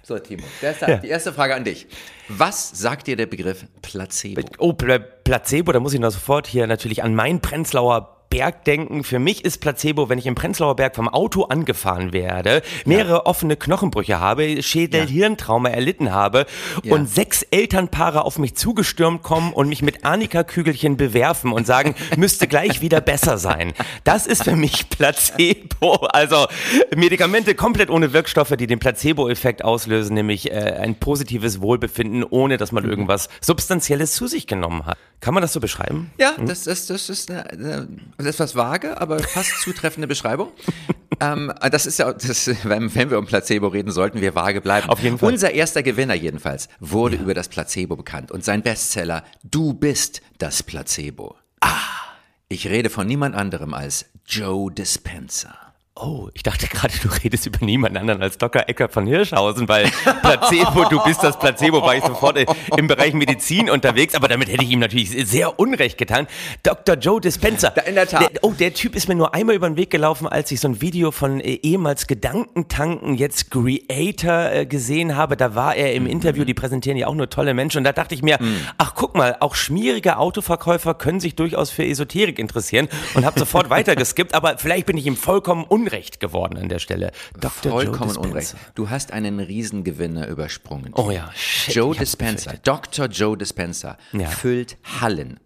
So, 0.05 0.19
Timo, 0.19 0.43
deshalb 0.61 0.91
Ja. 0.91 0.97
die 0.99 1.09
erste 1.09 1.33
Frage 1.33 1.55
an 1.55 1.65
dich. 1.65 1.87
Was 2.29 2.71
sagt 2.71 3.07
dir 3.07 3.17
der 3.17 3.27
Begriff 3.27 3.65
Placebo? 3.83 4.43
Oh, 4.59 4.73
Pla 4.73 4.99
Placebo, 4.99 5.71
da 5.73 5.79
muss 5.81 5.95
ich 5.95 6.01
noch 6.01 6.11
sofort 6.11 6.47
hier 6.49 6.67
natürlich 6.67 7.03
an 7.05 7.15
mein 7.15 7.41
Prenzlauer 7.41 8.22
Berg 8.33 8.65
denken. 8.65 9.05
Für 9.05 9.19
mich 9.19 9.45
ist 9.45 9.59
Placebo, 9.61 10.09
wenn 10.09 10.17
ich 10.19 10.25
im 10.27 10.35
Prenzlauer 10.35 10.75
Berg 10.75 10.97
vom 10.97 11.07
Auto 11.07 11.43
angefahren 11.45 12.15
werde, 12.15 12.63
mehrere 12.87 13.27
offene 13.27 13.57
Knochenbrüche 13.57 14.21
habe, 14.21 14.63
Schädel-Hirntrauma 14.63 15.69
erlitten 15.69 16.13
habe 16.13 16.47
Ja. 16.83 16.95
und 16.95 17.11
sechs 17.11 17.43
Elternpaare 17.43 18.25
auf 18.25 18.39
mich 18.39 18.55
zugestürmt 18.55 19.23
kommen 19.23 19.53
und 19.53 19.69
mich 19.69 19.83
mit 19.83 20.07
Arnika-Kügelchen 20.07 20.97
bewerfen 20.97 21.53
und 21.53 21.67
sagen, 21.67 21.95
müsste 22.17 22.49
gleich 22.49 22.81
wieder 22.81 23.03
besser 23.03 23.37
sein. 23.37 23.75
Das 24.05 24.27
ist 24.27 24.45
für 24.45 24.57
mich 24.57 24.89
Placebo. 24.89 25.97
Also 26.13 26.47
Medikamente 26.97 27.55
komplett 27.55 27.91
ohne 27.91 28.15
Wirkstoffe, 28.15 28.55
die 28.59 28.67
den 28.67 28.79
Placebo-Effekt 28.79 29.63
auslösen, 29.63 30.15
nämlich 30.15 30.51
äh, 30.51 30.55
ein 30.81 30.95
positives 30.95 31.61
Wohlbefinden, 31.61 32.25
ohne 32.25 32.57
dass 32.57 32.73
man 32.73 32.89
irgendwas 32.89 33.29
Substanzielles 33.43 34.15
zu 34.15 34.27
sich 34.27 34.47
genommen 34.47 34.87
hat. 34.87 34.97
Kann 35.23 35.35
man 35.35 35.41
das 35.41 35.53
so 35.53 35.61
beschreiben? 35.61 36.11
Ja, 36.19 36.35
das, 36.37 36.65
das, 36.65 36.87
das 36.87 37.09
ist 37.09 37.31
eine, 37.31 37.49
eine 37.49 38.29
etwas 38.29 38.57
vage, 38.57 39.01
aber 39.01 39.21
fast 39.21 39.61
zutreffende 39.63 40.09
Beschreibung. 40.09 40.51
ähm, 41.21 41.53
das 41.71 41.87
ist 41.87 42.01
ja, 42.01 42.13
das, 42.13 42.51
wenn, 42.65 42.93
wenn 42.93 43.09
wir 43.09 43.19
um 43.19 43.27
Placebo 43.27 43.69
reden, 43.69 43.93
sollten 43.93 44.21
wir 44.21 44.35
vage 44.35 44.61
bleiben. 44.61 44.89
Auf 44.89 44.99
jeden 44.99 45.19
Fall. 45.19 45.31
Unser 45.31 45.53
erster 45.53 45.85
Gewinner 45.85 46.15
jedenfalls 46.15 46.69
wurde 46.81 47.17
über 47.17 47.35
das 47.35 47.47
Placebo 47.47 47.95
bekannt 47.95 48.33
und 48.33 48.45
sein 48.45 48.63
Bestseller 48.63 49.23
Du 49.45 49.75
bist 49.75 50.23
das 50.39 50.65
Placebo. 50.65 51.37
Ah. 51.61 51.79
Ich 52.49 52.67
rede 52.67 52.91
von 52.91 53.07
niemand 53.07 53.37
anderem 53.37 53.75
als 53.75 54.07
Joe 54.27 54.73
Dispenza. 54.73 55.72
Oh, 55.95 56.31
ich 56.33 56.43
dachte 56.43 56.69
gerade, 56.69 56.95
du 57.03 57.09
redest 57.23 57.45
über 57.45 57.59
niemand 57.63 57.99
anderen 57.99 58.23
als 58.23 58.39
Dr. 58.39 58.63
Eckert 58.67 58.95
von 58.95 59.07
Hirschhausen, 59.07 59.69
weil 59.69 59.91
Placebo, 60.23 60.89
du 60.89 60.99
bist 61.05 61.23
das 61.23 61.39
Placebo, 61.39 61.83
war 61.83 61.95
ich 61.95 62.03
sofort 62.03 62.39
im 62.79 62.87
Bereich 62.87 63.13
Medizin 63.13 63.69
unterwegs, 63.69 64.15
aber 64.15 64.27
damit 64.27 64.49
hätte 64.51 64.65
ich 64.65 64.71
ihm 64.71 64.79
natürlich 64.79 65.11
sehr 65.29 65.59
Unrecht 65.61 65.99
getan. 65.99 66.29
Dr. 66.63 66.97
Joe 66.97 67.21
Dispenza. 67.21 67.69
In 67.87 67.95
der 67.95 68.09
Tat. 68.09 68.23
Der, 68.23 68.43
oh, 68.43 68.53
der 68.53 68.73
Typ 68.73 68.97
ist 68.97 69.07
mir 69.07 69.17
nur 69.17 69.35
einmal 69.35 69.55
über 69.55 69.69
den 69.69 69.77
Weg 69.77 69.91
gelaufen, 69.91 70.27
als 70.27 70.51
ich 70.51 70.61
so 70.61 70.69
ein 70.69 70.81
Video 70.81 71.11
von 71.11 71.41
äh, 71.41 71.59
ehemals 71.63 72.07
Gedankentanken, 72.07 73.15
jetzt 73.15 73.51
Creator 73.51 74.51
äh, 74.51 74.67
gesehen 74.67 75.15
habe. 75.17 75.37
Da 75.37 75.55
war 75.55 75.77
er 75.77 75.93
im 75.93 76.07
Interview, 76.07 76.45
die 76.47 76.55
präsentieren 76.55 76.97
ja 76.97 77.07
auch 77.07 77.15
nur 77.15 77.29
tolle 77.29 77.53
Menschen. 77.53 77.79
Und 77.79 77.85
da 77.85 77.93
dachte 77.93 78.15
ich 78.15 78.23
mir, 78.23 78.39
ach 78.79 78.95
guck 78.95 79.15
mal, 79.15 79.37
auch 79.41 79.55
schmierige 79.55 80.17
Autoverkäufer 80.17 80.95
können 80.95 81.21
sich 81.21 81.37
durchaus 81.37 81.71
für 81.71 81.85
Esoterik 81.85 82.39
interessieren 82.39 82.89
und 83.13 83.27
habe 83.27 83.39
sofort 83.39 83.69
weitergeskippt, 83.71 84.35
aber 84.35 84.57
vielleicht 84.57 84.87
bin 84.87 84.97
ich 84.97 85.05
ihm 85.07 85.17
vollkommen 85.17 85.65
Unrecht 85.83 86.21
geworden 86.21 86.59
an 86.59 86.69
der 86.69 86.79
Stelle. 86.79 87.11
Dr. 87.39 87.73
Vollkommen. 87.73 88.17
Unrecht. 88.17 88.55
Du 88.75 88.89
hast 88.89 89.13
einen 89.13 89.41
Riesengewinner 89.41 90.29
übersprungen. 90.29 90.93
Oh 90.95 91.11
ja, 91.11 91.31
shit, 91.35 91.75
Joe 91.75 91.95
Dispenza, 91.97 92.53
Dr. 92.63 93.07
Joe 93.07 93.37
Dispenza, 93.37 93.99
Ja. 94.13 94.29
füllt 94.29 94.77
Hallen. 95.01 95.41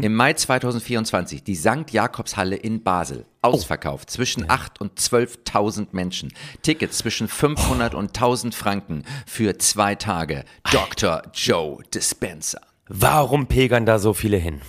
Im 0.00 0.14
Mai 0.14 0.32
2024 0.34 1.44
die 1.44 1.54
St. 1.54 1.90
Jakobshalle 1.90 2.56
in 2.56 2.82
Basel. 2.82 3.26
Oh. 3.42 3.48
Ausverkauft 3.48 4.10
zwischen 4.10 4.48
8 4.50 4.80
und 4.80 4.98
12.000 4.98 5.88
Menschen. 5.92 6.32
Tickets 6.62 6.98
zwischen 6.98 7.26
500 7.28 7.94
und 7.94 8.08
1000 8.08 8.54
Franken 8.54 9.04
für 9.26 9.58
zwei 9.58 9.94
Tage. 9.94 10.44
Dr. 10.70 11.22
Joe 11.34 11.78
Dispenza. 11.94 12.60
Warum 12.88 13.46
pilgern 13.46 13.86
da 13.86 13.98
so 13.98 14.12
viele 14.12 14.36
hin? 14.36 14.60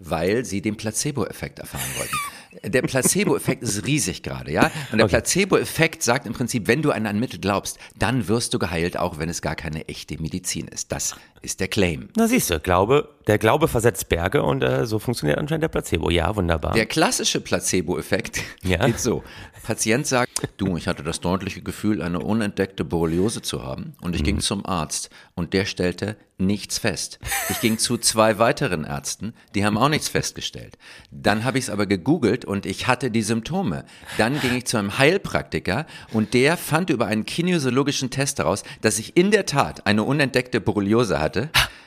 Weil 0.00 0.44
sie 0.44 0.60
den 0.62 0.76
Placebo-Effekt 0.76 1.58
erfahren 1.60 1.82
wollten. 1.98 2.16
Der 2.62 2.82
Placebo-Effekt 2.82 3.62
ist 3.62 3.86
riesig 3.86 4.22
gerade, 4.22 4.52
ja? 4.52 4.70
Und 4.92 4.98
der 4.98 5.06
Placebo-Effekt 5.06 6.02
sagt 6.02 6.26
im 6.26 6.32
Prinzip, 6.32 6.68
wenn 6.68 6.82
du 6.82 6.90
an 6.90 7.06
ein 7.06 7.18
Mittel 7.18 7.40
glaubst, 7.40 7.78
dann 7.98 8.28
wirst 8.28 8.54
du 8.54 8.58
geheilt, 8.58 8.96
auch 8.96 9.18
wenn 9.18 9.28
es 9.28 9.42
gar 9.42 9.56
keine 9.56 9.88
echte 9.88 10.20
Medizin 10.20 10.68
ist. 10.68 10.92
Das 10.92 11.16
ist 11.44 11.60
der 11.60 11.68
Claim. 11.68 12.08
Na 12.16 12.26
siehst 12.26 12.50
du, 12.50 12.58
Glaube, 12.60 13.08
der 13.26 13.38
Glaube 13.38 13.68
versetzt 13.68 14.08
Berge 14.08 14.42
und 14.42 14.62
äh, 14.62 14.86
so 14.86 14.98
funktioniert 14.98 15.38
anscheinend 15.38 15.62
der 15.62 15.68
Placebo. 15.68 16.10
Ja, 16.10 16.34
wunderbar. 16.36 16.72
Der 16.74 16.86
klassische 16.86 17.40
Placebo-Effekt 17.40 18.42
Ja. 18.62 18.84
geht 18.86 18.98
so. 19.00 19.22
Patient 19.62 20.06
sagt, 20.06 20.30
du, 20.58 20.76
ich 20.76 20.88
hatte 20.88 21.02
das 21.02 21.20
deutliche 21.20 21.62
Gefühl, 21.62 22.02
eine 22.02 22.18
unentdeckte 22.20 22.84
Borreliose 22.84 23.40
zu 23.40 23.62
haben 23.62 23.94
und 24.02 24.14
ich 24.14 24.20
Mhm. 24.20 24.24
ging 24.26 24.40
zum 24.40 24.66
Arzt 24.66 25.08
und 25.34 25.54
der 25.54 25.64
stellte 25.64 26.16
nichts 26.36 26.78
fest. 26.78 27.18
Ich 27.48 27.60
ging 27.60 27.78
zu 27.78 27.96
zwei 27.96 28.38
weiteren 28.38 28.84
Ärzten, 28.84 29.32
die 29.54 29.64
haben 29.64 29.78
auch 29.78 29.88
nichts 29.88 30.08
festgestellt. 30.08 30.76
Dann 31.10 31.44
habe 31.44 31.58
ich 31.58 31.64
es 31.64 31.70
aber 31.70 31.86
gegoogelt 31.86 32.44
und 32.44 32.66
ich 32.66 32.86
hatte 32.88 33.10
die 33.10 33.22
Symptome. 33.22 33.84
Dann 34.18 34.38
ging 34.40 34.54
ich 34.56 34.66
zu 34.66 34.76
einem 34.76 34.98
Heilpraktiker 34.98 35.86
und 36.12 36.34
der 36.34 36.56
fand 36.58 36.90
über 36.90 37.06
einen 37.06 37.24
kinesiologischen 37.24 38.10
Test 38.10 38.38
heraus, 38.40 38.64
dass 38.82 38.98
ich 38.98 39.16
in 39.16 39.30
der 39.30 39.46
Tat 39.46 39.86
eine 39.86 40.02
unentdeckte 40.02 40.60
Borreliose 40.60 41.20
hatte, 41.20 41.33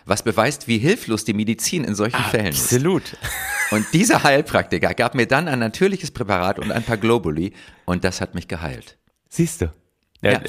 was 0.05 0.23
beweist, 0.23 0.67
wie 0.67 0.77
hilflos 0.77 1.25
die 1.25 1.33
Medizin 1.33 1.83
in 1.83 1.95
solchen 1.95 2.23
Fällen 2.23 2.47
ist. 2.47 2.73
Absolut. 2.73 3.17
Und 3.71 3.85
dieser 3.93 4.23
Heilpraktiker 4.23 4.93
gab 4.93 5.15
mir 5.15 5.27
dann 5.27 5.47
ein 5.47 5.59
natürliches 5.59 6.11
Präparat 6.11 6.57
und 6.57 6.71
ein 6.71 6.83
paar 6.83 6.95
Globuli 6.95 7.51
und 7.83 8.05
das 8.05 8.21
hat 8.21 8.33
mich 8.33 8.47
geheilt. 8.47 8.97
Siehst 9.27 9.61
du. 9.61 9.71
Ja, 10.21 10.31
Ja, 10.31 10.41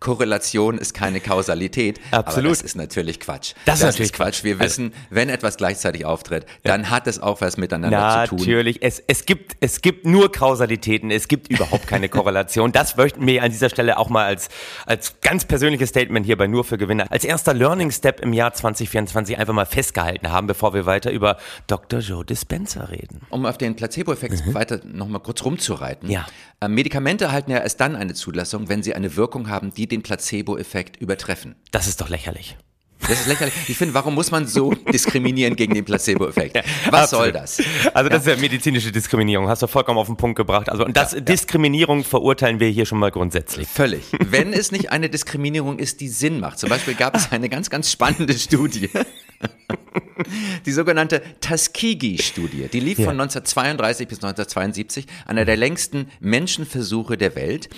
Korrelation 0.00 0.76
ist 0.76 0.92
keine 0.92 1.20
Kausalität. 1.20 1.98
Absolut. 2.10 2.52
das 2.52 2.60
ist 2.62 2.76
natürlich 2.76 3.20
Quatsch. 3.20 3.54
Das 3.64 3.80
ist 3.80 3.86
natürlich 3.86 4.12
Quatsch. 4.12 4.44
Wir 4.44 4.60
wissen, 4.60 4.92
wenn 5.08 5.30
etwas 5.30 5.56
gleichzeitig 5.56 6.04
auftritt, 6.04 6.44
dann 6.62 6.90
hat 6.90 7.06
es 7.06 7.18
auch 7.18 7.40
was 7.40 7.56
miteinander 7.56 8.24
zu 8.24 8.30
tun. 8.30 8.38
Natürlich, 8.38 8.82
es, 8.82 9.02
es, 9.06 9.24
gibt, 9.24 9.56
es 9.60 9.80
gibt 9.80 10.04
nur 10.04 10.30
Kausalitäten, 10.30 11.10
es 11.10 11.26
gibt 11.26 11.48
überhaupt 11.48 11.86
keine 11.86 12.08
Korrelation. 12.10 12.70
Das 12.70 12.96
möchten 12.96 13.26
wir 13.26 13.42
an 13.42 13.50
dieser 13.50 13.70
Stelle 13.70 13.96
auch 13.96 14.10
mal 14.10 14.26
als, 14.26 14.48
als 14.84 15.20
ganz 15.22 15.46
persönliches 15.46 15.88
Statement 15.88 16.26
hier 16.26 16.36
bei 16.36 16.46
Nur 16.46 16.64
für 16.64 16.76
Gewinner, 16.76 17.10
als 17.10 17.24
erster 17.24 17.54
Learning 17.54 17.90
Step 17.90 18.20
im 18.20 18.34
Jahr 18.34 18.52
2024 18.52 19.38
einfach 19.38 19.54
mal 19.54 19.64
festgehalten 19.66 20.30
haben, 20.30 20.46
bevor 20.46 20.74
wir 20.74 20.84
weiter 20.84 21.10
über 21.10 21.38
Dr. 21.66 22.00
Joe 22.00 22.26
Dispenza 22.26 22.84
reden. 22.84 23.22
Um 23.30 23.46
auf 23.46 23.56
den 23.56 23.74
Placebo-Effekt 23.74 24.52
weiter 24.52 24.80
nochmal 24.84 25.22
kurz 25.22 25.42
rumzureiten. 25.44 26.08
Mhm. 26.08 26.14
Ja. 26.14 26.26
Äh, 26.60 26.68
Medikamente 26.68 27.26
erhalten 27.26 27.52
ja 27.52 27.58
erst 27.58 27.80
dann 27.80 27.94
eine 27.94 28.14
Zulassung, 28.14 28.68
wenn 28.68 28.82
sie 28.82 28.94
eine 28.94 29.14
Wirkung 29.14 29.48
haben, 29.48 29.72
die 29.72 29.86
den 29.86 30.02
Placebo-Effekt 30.02 30.96
übertreffen. 30.96 31.54
Das 31.70 31.86
ist 31.86 32.00
doch 32.00 32.08
lächerlich. 32.08 32.56
Das 33.00 33.20
ist 33.20 33.26
lächerlich. 33.28 33.54
Ich 33.68 33.76
finde, 33.76 33.94
warum 33.94 34.16
muss 34.16 34.32
man 34.32 34.48
so 34.48 34.72
diskriminieren 34.92 35.54
gegen 35.54 35.74
den 35.74 35.84
Placebo-Effekt? 35.84 36.56
Was 36.90 37.10
soll 37.10 37.28
Absolut. 37.28 37.34
das? 37.36 37.62
Also 37.94 38.10
das 38.10 38.26
ist 38.26 38.26
ja 38.26 38.36
medizinische 38.36 38.90
Diskriminierung, 38.90 39.48
hast 39.48 39.62
du 39.62 39.68
vollkommen 39.68 40.00
auf 40.00 40.08
den 40.08 40.16
Punkt 40.16 40.36
gebracht. 40.36 40.68
Also 40.68 40.84
und 40.84 40.96
das 40.96 41.14
Diskriminierung 41.16 42.02
verurteilen 42.02 42.58
wir 42.58 42.68
hier 42.68 42.86
schon 42.86 42.98
mal 42.98 43.12
grundsätzlich. 43.12 43.68
Völlig. 43.68 44.02
Wenn 44.18 44.52
es 44.52 44.72
nicht 44.72 44.90
eine 44.90 45.08
Diskriminierung 45.08 45.78
ist, 45.78 46.00
die 46.00 46.08
Sinn 46.08 46.40
macht. 46.40 46.58
Zum 46.58 46.70
Beispiel 46.70 46.94
gab 46.94 47.14
es 47.14 47.30
eine 47.30 47.48
ganz, 47.48 47.70
ganz 47.70 47.92
spannende 47.92 48.36
Studie. 48.36 48.90
Die 50.66 50.72
sogenannte 50.72 51.22
Tuskegee-Studie. 51.40 52.68
Die 52.72 52.80
lief 52.80 52.96
von 52.96 53.10
1932 53.20 54.08
bis 54.08 54.18
1972, 54.18 55.06
einer 55.26 55.44
der 55.44 55.56
längsten 55.56 56.08
Menschenversuche 56.20 57.16
der 57.16 57.34
Welt. 57.36 57.68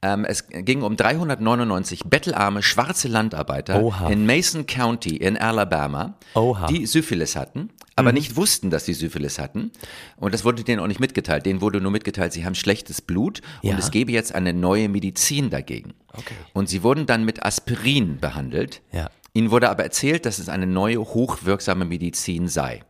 Ähm, 0.00 0.24
es 0.24 0.46
ging 0.48 0.82
um 0.82 0.96
399 0.96 2.04
bettelarme 2.04 2.62
schwarze 2.62 3.08
Landarbeiter 3.08 3.82
Oha. 3.82 4.10
in 4.10 4.26
Mason 4.26 4.66
County 4.66 5.16
in 5.16 5.36
Alabama, 5.36 6.16
Oha. 6.34 6.68
die 6.68 6.86
Syphilis 6.86 7.34
hatten, 7.34 7.70
aber 7.96 8.12
nicht 8.12 8.36
wussten, 8.36 8.70
dass 8.70 8.84
sie 8.84 8.94
Syphilis 8.94 9.40
hatten. 9.40 9.72
Und 10.16 10.34
das 10.34 10.44
wurde 10.44 10.62
denen 10.62 10.78
auch 10.80 10.86
nicht 10.86 11.00
mitgeteilt. 11.00 11.46
Denen 11.46 11.60
wurde 11.60 11.80
nur 11.80 11.90
mitgeteilt, 11.90 12.32
sie 12.32 12.44
haben 12.44 12.54
schlechtes 12.54 13.02
Blut 13.02 13.40
und 13.62 13.70
Ja. 13.70 13.78
es 13.78 13.90
gebe 13.90 14.12
jetzt 14.12 14.32
eine 14.36 14.52
neue 14.52 14.88
Medizin 14.88 15.50
dagegen. 15.50 15.94
Okay. 16.12 16.34
Und 16.52 16.68
sie 16.68 16.84
wurden 16.84 17.06
dann 17.06 17.24
mit 17.24 17.44
Aspirin 17.44 18.18
behandelt. 18.20 18.82
Ja. 18.92 19.10
Ihnen 19.38 19.52
wurde 19.52 19.70
aber 19.70 19.84
erzählt, 19.84 20.26
dass 20.26 20.40
es 20.40 20.48
eine 20.48 20.66
neue, 20.66 20.98
hochwirksame 20.98 21.84
Medizin 21.84 22.48
sei. 22.48 22.82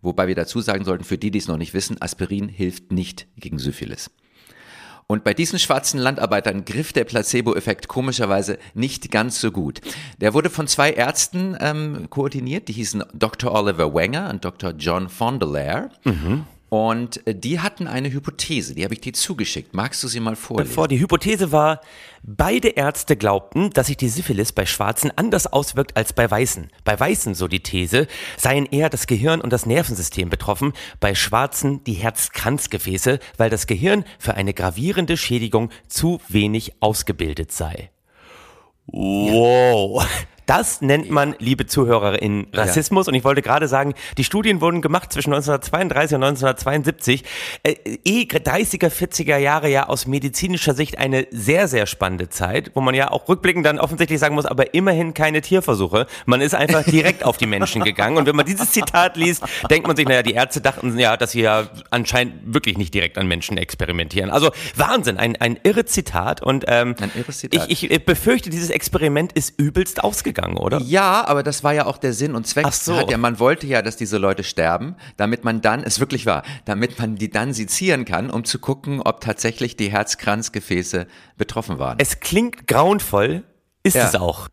Wobei 0.00 0.26
wir 0.26 0.34
dazu 0.34 0.60
sagen 0.60 0.84
sollten, 0.84 1.04
für 1.04 1.16
die, 1.16 1.30
die 1.30 1.38
es 1.38 1.46
noch 1.46 1.58
nicht 1.58 1.74
wissen, 1.74 2.02
Aspirin 2.02 2.48
hilft 2.48 2.90
nicht 2.90 3.28
gegen 3.36 3.60
Syphilis. 3.60 4.10
Und 5.06 5.22
bei 5.22 5.32
diesen 5.32 5.60
schwarzen 5.60 6.00
Landarbeitern 6.00 6.64
griff 6.64 6.92
der 6.92 7.04
Placebo-Effekt 7.04 7.86
komischerweise 7.86 8.58
nicht 8.74 9.12
ganz 9.12 9.40
so 9.40 9.52
gut. 9.52 9.80
Der 10.20 10.34
wurde 10.34 10.50
von 10.50 10.66
zwei 10.66 10.90
Ärzten 10.90 11.56
ähm, 11.60 12.10
koordiniert, 12.10 12.66
die 12.66 12.72
hießen 12.72 13.04
Dr. 13.14 13.52
Oliver 13.52 13.94
Wenger 13.94 14.28
und 14.28 14.44
Dr. 14.44 14.72
John 14.72 15.08
Fondelaire. 15.08 15.90
Und 16.72 17.26
äh, 17.26 17.34
die 17.34 17.60
hatten 17.60 17.86
eine 17.86 18.10
Hypothese, 18.10 18.74
die 18.74 18.82
habe 18.82 18.94
ich 18.94 19.02
dir 19.02 19.12
zugeschickt. 19.12 19.74
Magst 19.74 20.02
du 20.02 20.08
sie 20.08 20.20
mal 20.20 20.36
vorlesen? 20.36 20.70
Bevor 20.70 20.88
die 20.88 20.98
Hypothese 20.98 21.52
war, 21.52 21.82
beide 22.22 22.68
Ärzte 22.68 23.14
glaubten, 23.14 23.68
dass 23.68 23.88
sich 23.88 23.98
die 23.98 24.08
Syphilis 24.08 24.52
bei 24.52 24.64
Schwarzen 24.64 25.12
anders 25.14 25.46
auswirkt 25.46 25.98
als 25.98 26.14
bei 26.14 26.30
Weißen. 26.30 26.70
Bei 26.82 26.98
Weißen, 26.98 27.34
so 27.34 27.46
die 27.46 27.62
These, 27.62 28.06
seien 28.38 28.64
eher 28.64 28.88
das 28.88 29.06
Gehirn 29.06 29.42
und 29.42 29.52
das 29.52 29.66
Nervensystem 29.66 30.30
betroffen, 30.30 30.72
bei 30.98 31.14
Schwarzen 31.14 31.84
die 31.84 31.92
Herzkranzgefäße, 31.92 33.18
weil 33.36 33.50
das 33.50 33.66
Gehirn 33.66 34.06
für 34.18 34.32
eine 34.32 34.54
gravierende 34.54 35.18
Schädigung 35.18 35.68
zu 35.88 36.22
wenig 36.28 36.80
ausgebildet 36.80 37.52
sei. 37.52 37.90
Wow. 38.86 40.08
Das 40.46 40.80
nennt 40.80 41.10
man, 41.10 41.34
liebe 41.38 41.66
ZuhörerInnen, 41.66 42.48
Rassismus. 42.52 43.08
Und 43.08 43.14
ich 43.14 43.24
wollte 43.24 43.42
gerade 43.42 43.68
sagen, 43.68 43.94
die 44.18 44.24
Studien 44.24 44.60
wurden 44.60 44.82
gemacht 44.82 45.12
zwischen 45.12 45.32
1932 45.32 46.16
und 46.16 46.24
1972. 46.24 47.24
Äh, 47.62 47.74
eh 48.04 48.22
30er, 48.22 48.88
40er 48.88 49.36
Jahre 49.36 49.68
ja 49.68 49.88
aus 49.88 50.06
medizinischer 50.06 50.74
Sicht 50.74 50.98
eine 50.98 51.26
sehr, 51.30 51.68
sehr 51.68 51.86
spannende 51.86 52.28
Zeit, 52.28 52.72
wo 52.74 52.80
man 52.80 52.94
ja 52.94 53.10
auch 53.10 53.28
rückblickend 53.28 53.64
dann 53.64 53.78
offensichtlich 53.78 54.18
sagen 54.18 54.34
muss, 54.34 54.46
aber 54.46 54.74
immerhin 54.74 55.14
keine 55.14 55.40
Tierversuche. 55.40 56.06
Man 56.26 56.40
ist 56.40 56.54
einfach 56.54 56.82
direkt 56.84 57.24
auf 57.24 57.36
die 57.36 57.46
Menschen 57.46 57.84
gegangen. 57.84 58.16
Und 58.16 58.26
wenn 58.26 58.36
man 58.36 58.46
dieses 58.46 58.72
Zitat 58.72 59.16
liest, 59.16 59.44
denkt 59.70 59.86
man 59.86 59.96
sich, 59.96 60.06
naja, 60.06 60.22
die 60.22 60.32
Ärzte 60.32 60.60
dachten 60.60 60.98
ja, 60.98 61.16
dass 61.16 61.32
sie 61.32 61.42
ja 61.42 61.68
anscheinend 61.90 62.54
wirklich 62.54 62.78
nicht 62.78 62.92
direkt 62.94 63.16
an 63.18 63.26
Menschen 63.26 63.56
experimentieren. 63.58 64.30
Also 64.30 64.50
Wahnsinn, 64.76 65.18
ein, 65.18 65.36
ein 65.36 65.58
irre 65.62 65.84
Zitat. 65.84 66.42
Und 66.42 66.64
ähm, 66.68 66.94
Ein 67.00 67.12
irres 67.14 67.38
Zitat. 67.38 67.70
Ich, 67.70 67.90
ich 67.90 68.04
befürchte, 68.04 68.50
dieses 68.50 68.70
Experiment 68.70 69.32
ist 69.32 69.58
übelst 69.58 70.02
ausgegangen, 70.02 70.31
oder? 70.56 70.80
Ja, 70.80 71.24
aber 71.26 71.42
das 71.42 71.62
war 71.64 71.72
ja 71.72 71.86
auch 71.86 71.98
der 71.98 72.12
Sinn 72.12 72.34
und 72.34 72.46
Zweck. 72.46 72.64
Ach 72.66 72.72
so. 72.72 73.08
Ja, 73.08 73.16
man 73.18 73.38
wollte 73.38 73.66
ja, 73.66 73.82
dass 73.82 73.96
diese 73.96 74.18
Leute 74.18 74.44
sterben, 74.44 74.96
damit 75.16 75.44
man 75.44 75.60
dann, 75.60 75.82
es 75.82 76.00
wirklich 76.00 76.26
war, 76.26 76.42
damit 76.64 76.98
man 76.98 77.16
die 77.16 77.30
dann 77.30 77.52
sezieren 77.52 78.04
kann, 78.04 78.30
um 78.30 78.44
zu 78.44 78.58
gucken, 78.58 79.00
ob 79.00 79.20
tatsächlich 79.20 79.76
die 79.76 79.90
Herzkranzgefäße 79.90 81.06
betroffen 81.36 81.78
waren. 81.78 81.98
Es 82.00 82.20
klingt 82.20 82.66
grauenvoll, 82.66 83.44
ist 83.82 83.94
Ja. 83.96 84.06
es 84.08 84.14
auch. 84.14 84.48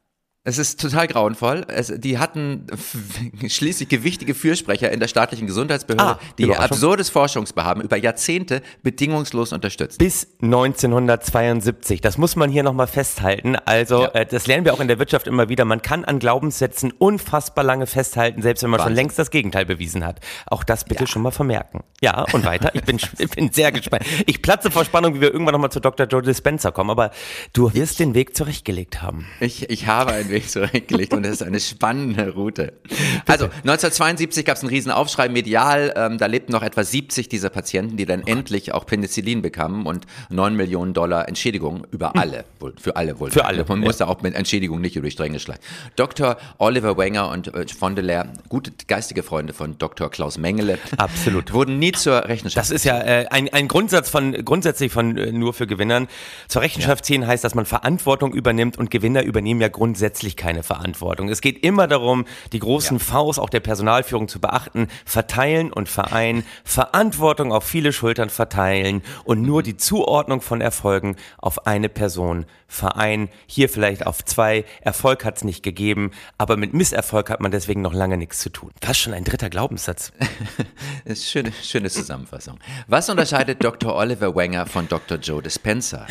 Es 0.46 0.58
ist 0.58 0.80
total 0.80 1.08
grauenvoll. 1.08 1.66
Es, 1.68 1.92
die 1.98 2.18
hatten 2.18 2.66
schließlich 3.48 3.90
gewichtige 3.90 4.34
Fürsprecher 4.34 4.90
in 4.90 5.02
der 5.02 5.10
staatlichen 5.10 5.48
Gesundheitsbehörde, 5.48 6.04
Ah, 6.18 6.20
die 6.38 6.56
absurdes 6.56 7.10
Forschungsbehaben 7.10 7.84
über 7.84 7.98
Jahrzehnte 7.98 8.62
bedingungslos 8.82 9.52
unterstützt. 9.52 9.98
Bis 10.00 10.28
1972. 10.42 12.00
Das 12.00 12.18
muss 12.18 12.38
man 12.38 12.50
hier 12.50 12.64
nochmal 12.64 12.88
festhalten. 12.88 13.58
Also, 13.66 14.04
Ja. 14.04 14.08
äh, 14.12 14.26
das 14.26 14.48
lernen 14.48 14.64
wir 14.64 14.74
auch 14.74 14.80
in 14.80 14.88
der 14.88 14.98
Wirtschaft 14.98 15.28
immer 15.28 15.50
wieder. 15.50 15.66
Man 15.66 15.82
kann 15.82 16.06
an 16.06 16.20
Glaubenssätzen 16.20 16.94
unfassbar 16.98 17.66
lange 17.66 17.86
festhalten, 17.86 18.42
selbst 18.42 18.64
wenn 18.64 18.70
man 18.70 18.80
schon 18.80 18.86
Wahnsinn. 18.92 18.96
längst 18.96 19.20
das 19.20 19.32
Gegenteil 19.32 19.66
bewiesen 19.66 20.06
hat. 20.06 20.22
Auch 20.48 20.64
das 20.64 20.86
bitte 20.86 21.06
schon 21.06 21.22
mal 21.22 21.32
vermerken. 21.32 21.84
Ja, 22.02 22.26
und 22.32 22.46
weiter. 22.46 22.72
Ich 22.74 22.84
bin, 22.84 22.98
ich 23.18 23.30
bin 23.30 23.52
sehr 23.52 23.74
gespannt. 23.74 24.06
Ich 24.26 24.42
platze 24.42 24.72
vor 24.72 24.86
Spannung, 24.86 25.16
wie 25.16 25.22
wir 25.22 25.34
irgendwann 25.34 25.54
nochmal 25.54 25.72
zu 25.72 25.82
Dr. 25.82 26.08
Joe 26.08 26.22
Dispenza 26.22 26.72
kommen. 26.72 26.90
Aber 26.92 27.12
du 27.52 27.74
wirst 27.74 28.00
den 28.00 28.14
Weg 28.16 28.38
zurechtgelegt 28.38 29.02
haben. 29.02 29.28
Ich, 29.42 29.70
ich 29.70 29.86
habe 29.88 30.29
Weg 30.30 30.50
zurückgelegt 30.50 31.14
und 31.14 31.26
es 31.26 31.34
ist 31.34 31.44
eine 31.44 31.60
spannende 31.60 32.34
Route. 32.34 32.74
Also 33.26 33.46
1972 33.46 34.46
gab 34.46 34.58
es 34.58 34.64
einen 34.64 34.70
riesen 34.70 34.92
Aufschrei 34.92 35.30
medial. 35.30 35.94
Ähm, 35.96 36.18
da 36.18 36.26
lebten 36.26 36.52
noch 36.52 36.64
etwa 36.64 36.84
70 36.84 37.30
dieser 37.30 37.50
Patienten, 37.50 37.98
die 37.98 38.06
dann 38.06 38.26
endlich 38.26 38.74
auch 38.74 38.86
Penicillin 38.86 39.42
bekamen 39.42 39.86
und 39.86 40.06
9 40.30 40.56
Millionen 40.56 40.94
Dollar 40.94 41.28
Entschädigung 41.28 41.86
über 41.92 42.16
alle, 42.16 42.46
wohl, 42.60 42.74
für 42.80 42.96
alle 42.96 43.20
wohl. 43.20 43.32
Für 43.32 43.46
alle, 43.46 43.66
Man 43.68 43.82
ja. 43.82 43.88
musste 43.88 44.08
auch 44.08 44.22
mit 44.22 44.36
Entschädigung 44.36 44.82
nicht 44.82 44.96
über 44.96 45.08
die 45.08 45.12
Stränge 45.12 45.40
schlagen. 45.40 45.62
Dr. 45.96 46.38
Oliver 46.58 46.98
Wenger 46.98 47.30
und 47.30 47.54
äh, 47.54 47.68
von 47.68 47.96
der 47.96 48.04
Leer, 48.04 48.34
gute 48.48 48.72
geistige 48.88 49.24
Freunde 49.24 49.54
von 49.54 49.78
Dr. 49.78 50.10
Klaus 50.10 50.38
Mengele, 50.38 50.78
Absolut. 50.98 51.54
wurden 51.54 51.80
nie 51.80 51.92
zur 51.92 52.26
Rechenschaft. 52.26 52.58
Das 52.58 52.72
ist 52.72 52.86
ja 52.86 53.00
äh, 53.02 53.28
ein, 53.30 53.52
ein 53.54 53.68
Grundsatz 53.68 54.10
von 54.10 54.34
grundsätzlich 54.46 54.92
von 54.92 55.18
äh, 55.18 55.32
nur 55.32 55.54
für 55.54 55.68
Gewinnern. 55.68 56.08
Zur 56.48 56.62
Rechenschaft 56.62 57.06
ziehen 57.06 57.26
heißt, 57.26 57.44
dass 57.44 57.56
man 57.56 57.66
Verantwortung 57.66 58.34
übernimmt 58.34 58.78
und 58.78 58.92
Gewinner 58.92 59.24
übernehmen 59.24 59.62
ja 59.62 59.68
grundsätzlich 59.68 60.19
keine 60.36 60.64
Verantwortung. 60.64 61.30
Es 61.30 61.42
geht 61.42 61.64
immer 61.64 61.88
darum, 61.88 62.26
die 62.52 62.60
großen 62.60 63.00
Vs 63.00 63.40
auch 63.40 63.50
der 63.50 63.60
Personalführung 63.60 64.28
zu 64.28 64.40
beachten, 64.40 64.88
verteilen 65.06 65.72
und 65.72 65.90
vereinen, 65.90 66.44
Verantwortung 66.64 67.52
auf 67.52 67.64
viele 67.64 67.94
Schultern 67.94 68.30
verteilen 68.30 69.02
und 69.24 69.42
nur 69.42 69.64
die 69.64 69.78
Zuordnung 69.78 70.42
von 70.42 70.62
Erfolgen 70.62 71.16
auf 71.38 71.66
eine 71.68 71.90
Person 71.90 72.46
vereinen. 72.70 73.30
Hier 73.48 73.68
vielleicht 73.68 74.06
auf 74.06 74.24
zwei. 74.24 74.64
Erfolg 74.82 75.26
hat 75.26 75.38
es 75.38 75.44
nicht 75.44 75.64
gegeben, 75.64 76.12
aber 76.38 76.56
mit 76.56 76.74
Misserfolg 76.74 77.30
hat 77.30 77.42
man 77.42 77.52
deswegen 77.52 77.82
noch 77.82 77.94
lange 77.94 78.16
nichts 78.16 78.40
zu 78.40 78.50
tun. 78.50 78.72
Fast 78.82 79.00
schon 79.00 79.14
ein 79.14 79.24
dritter 79.24 79.50
Glaubenssatz. 79.50 80.14
Schöne, 81.16 81.52
schöne 81.64 81.90
Zusammenfassung. 81.90 82.60
Was 82.88 83.10
unterscheidet 83.10 83.64
Dr. 83.64 83.96
Oliver 83.96 84.36
Wenger 84.36 84.68
von 84.68 84.88
Dr. 84.88 85.18
Joe 85.18 85.42
Dispenza? 85.42 86.06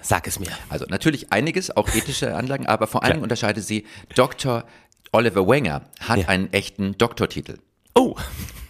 Sag 0.00 0.28
es 0.28 0.38
mir. 0.38 0.50
Also 0.68 0.86
natürlich 0.88 1.32
einiges, 1.32 1.76
auch 1.76 1.88
ethische 1.88 2.36
Anlagen, 2.36 2.66
aber 2.66 2.86
vor 2.86 3.02
allem 3.02 3.22
unterscheidet 3.22 3.45
sie, 3.62 3.86
Dr. 4.14 4.64
Oliver 5.12 5.46
Wenger 5.48 5.82
hat 6.00 6.18
Ja. 6.18 6.28
einen 6.28 6.52
echten 6.52 6.96
Doktortitel. 6.98 7.58
Oh, 7.94 8.16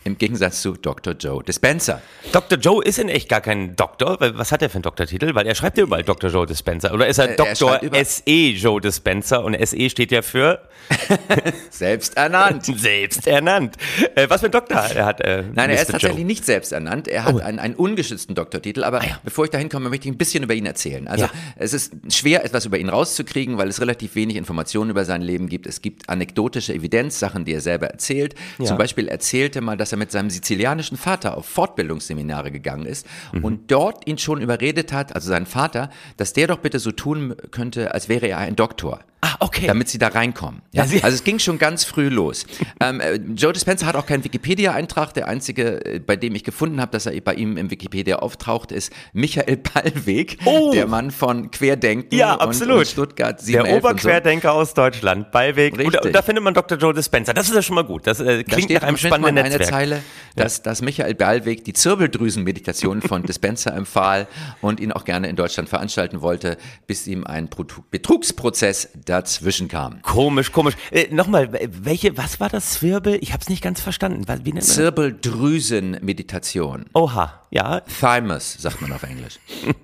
Im 0.06 0.16
Gegensatz 0.18 0.62
zu 0.62 0.74
Dr. 0.74 1.14
Joe 1.18 1.42
Dispenza. 1.42 2.00
Dr. 2.30 2.56
Joe 2.58 2.84
ist 2.84 3.00
in 3.00 3.08
echt 3.08 3.28
gar 3.28 3.40
kein 3.40 3.74
Doktor. 3.74 4.18
Was 4.20 4.52
hat 4.52 4.62
er 4.62 4.70
für 4.70 4.76
einen 4.76 4.82
Doktortitel? 4.82 5.34
Weil 5.34 5.48
er 5.48 5.56
schreibt 5.56 5.78
ja 5.78 5.82
überall 5.82 6.04
Dr. 6.04 6.30
Joe 6.30 6.46
Dispenza. 6.46 6.92
Oder 6.92 7.08
ist 7.08 7.18
er 7.18 7.30
Äh, 7.30 7.34
er 7.34 7.54
Dr. 7.54 7.80
S.E. 7.92 8.50
Joe 8.52 8.80
Dispenza? 8.80 9.38
Und 9.38 9.54
S.E. 9.54 9.90
steht 9.90 10.12
ja 10.12 10.22
für 10.22 10.60
Selbst 11.70 12.16
ernannt. 12.16 12.64
selbst 12.78 13.26
ernannt. 13.26 13.74
Äh, 14.14 14.30
was 14.30 14.40
für 14.42 14.46
ein 14.46 14.52
Doktor 14.52 14.76
er 14.76 15.04
hat 15.06 15.20
äh, 15.22 15.42
Nein, 15.52 15.70
er 15.70 15.76
ist 15.82 15.88
Mr. 15.88 15.92
tatsächlich 15.94 16.18
Joe? 16.18 16.26
nicht 16.26 16.44
selbst 16.44 16.70
ernannt. 16.72 17.08
Er 17.08 17.24
hat 17.24 17.40
einen, 17.40 17.58
einen 17.58 17.74
ungeschützten 17.74 18.36
Doktortitel. 18.36 18.84
Aber 18.84 19.00
bevor 19.24 19.46
ich 19.46 19.50
dahin 19.50 19.68
komme, 19.68 19.90
möchte 19.90 20.08
ich 20.08 20.14
ein 20.14 20.18
bisschen 20.18 20.44
über 20.44 20.54
ihn 20.54 20.66
erzählen. 20.66 21.08
Also 21.08 21.24
Ja. 21.24 21.30
es 21.56 21.72
ist 21.72 21.92
schwer, 22.10 22.44
etwas 22.44 22.64
über 22.64 22.78
ihn 22.78 22.88
rauszukriegen, 22.88 23.58
weil 23.58 23.66
es 23.68 23.80
relativ 23.80 24.14
wenig 24.14 24.36
Informationen 24.36 24.90
über 24.90 25.04
sein 25.04 25.22
Leben 25.22 25.48
gibt. 25.48 25.66
Es 25.66 25.82
gibt 25.82 26.08
anekdotische 26.08 26.72
Evidenz, 26.74 27.18
Sachen, 27.18 27.44
die 27.44 27.52
er 27.54 27.60
selber 27.60 27.88
erzählt. 27.88 28.36
Ja. 28.58 28.66
Zum 28.66 28.78
Beispiel 28.78 29.08
erzählte 29.08 29.60
mal, 29.60 29.76
dass 29.76 29.90
er 29.90 29.95
er 29.96 29.98
mit 29.98 30.12
seinem 30.12 30.30
sizilianischen 30.30 30.96
Vater 30.96 31.36
auf 31.36 31.46
Fortbildungsseminare 31.46 32.50
gegangen 32.52 32.86
ist 32.86 33.06
Mhm. 33.32 33.44
und 33.44 33.70
dort 33.70 34.06
ihn 34.06 34.18
schon 34.18 34.40
überredet 34.40 34.92
hat, 34.92 35.14
also 35.14 35.28
seinen 35.28 35.46
Vater, 35.46 35.90
dass 36.16 36.32
der 36.32 36.46
doch 36.46 36.58
bitte 36.58 36.78
so 36.78 36.92
tun 36.92 37.34
könnte, 37.50 37.92
als 37.94 38.08
wäre 38.08 38.26
er 38.28 38.38
ein 38.38 38.56
Doktor. 38.56 39.00
Ah, 39.28 39.36
okay. 39.40 39.66
Damit 39.66 39.88
sie 39.88 39.98
da 39.98 40.08
reinkommen. 40.08 40.62
Ja? 40.72 40.86
Sie- 40.86 41.02
also 41.02 41.14
es 41.16 41.24
ging 41.24 41.38
schon 41.40 41.58
ganz 41.58 41.84
früh 41.84 42.08
los. 42.08 42.46
ähm, 42.80 43.00
äh, 43.00 43.14
Joe 43.34 43.52
Dispenza 43.52 43.84
hat 43.86 43.96
auch 43.96 44.06
keinen 44.06 44.22
Wikipedia-Eintrag. 44.22 45.14
Der 45.14 45.26
einzige, 45.26 45.84
äh, 45.84 45.98
bei 45.98 46.14
dem 46.16 46.34
ich 46.36 46.44
gefunden 46.44 46.80
habe, 46.80 46.92
dass 46.92 47.06
er 47.06 47.20
bei 47.20 47.34
ihm 47.34 47.56
im 47.56 47.70
Wikipedia 47.70 48.16
auftaucht, 48.20 48.70
ist 48.70 48.92
Michael 49.12 49.56
Ballweg, 49.56 50.38
Oh. 50.44 50.70
der 50.72 50.86
Mann 50.86 51.10
von 51.10 51.50
Querdenken 51.50 52.16
Ja, 52.16 52.34
und, 52.34 52.40
absolut. 52.42 52.78
und 52.78 52.86
Stuttgart 52.86 53.38
Der 53.40 53.44
711 53.44 53.74
und 53.74 53.82
so. 53.82 53.88
Oberquerdenker 54.08 54.52
aus 54.52 54.74
Deutschland, 54.74 55.32
Ballweg. 55.32 55.72
Und, 55.78 56.04
und 56.04 56.14
da 56.14 56.22
findet 56.22 56.44
man 56.44 56.54
Dr. 56.54 56.78
Joe 56.78 56.94
Dispenza. 56.94 57.32
Das 57.32 57.48
ist 57.48 57.54
ja 57.54 57.62
schon 57.62 57.74
mal 57.74 57.84
gut. 57.84 58.06
Das 58.06 58.20
äh, 58.20 58.24
Da 58.38 58.42
klingt 58.44 58.64
steht 58.64 58.82
nach 58.82 58.88
einem 58.88 58.96
spannenden 58.96 59.34
mal 59.34 59.40
eine 59.40 59.48
Netzwerk. 59.50 59.70
Zeile, 59.70 60.02
dass, 60.36 60.62
dass 60.62 60.82
Michael 60.82 61.14
Ballweg 61.14 61.64
die 61.64 61.72
Zirbeldrüsenmeditation 61.72 63.02
von 63.02 63.22
Dispenza 63.24 63.70
empfahl 63.70 64.26
und 64.60 64.78
ihn 64.80 64.92
auch 64.92 65.04
gerne 65.04 65.28
in 65.28 65.36
Deutschland 65.36 65.68
veranstalten 65.68 66.20
wollte, 66.20 66.56
bis 66.86 67.06
ihm 67.06 67.24
ein 67.26 67.48
Betru- 67.48 67.82
Betrugsprozess 67.90 68.88
dazwischen 69.16 69.68
kam. 69.68 70.00
Komisch, 70.02 70.50
komisch. 70.52 70.74
Äh, 70.90 71.08
Nochmal, 71.14 71.50
welche, 71.52 72.16
was 72.16 72.40
war 72.40 72.48
das 72.48 72.70
Zwirbel? 72.74 73.18
Ich 73.20 73.32
habe 73.32 73.42
es 73.42 73.48
nicht 73.48 73.62
ganz 73.62 73.80
verstanden. 73.80 74.22
Was- 74.26 74.44
Wie 74.44 74.52
nennt? 74.52 74.64
Zirbeldrüsenmeditation. 74.64 76.86
Oha, 76.94 77.42
ja. 77.50 77.80
Thymus, 77.80 78.54
sagt 78.58 78.80
man 78.82 78.92
auf 78.92 79.02
Englisch. 79.02 79.38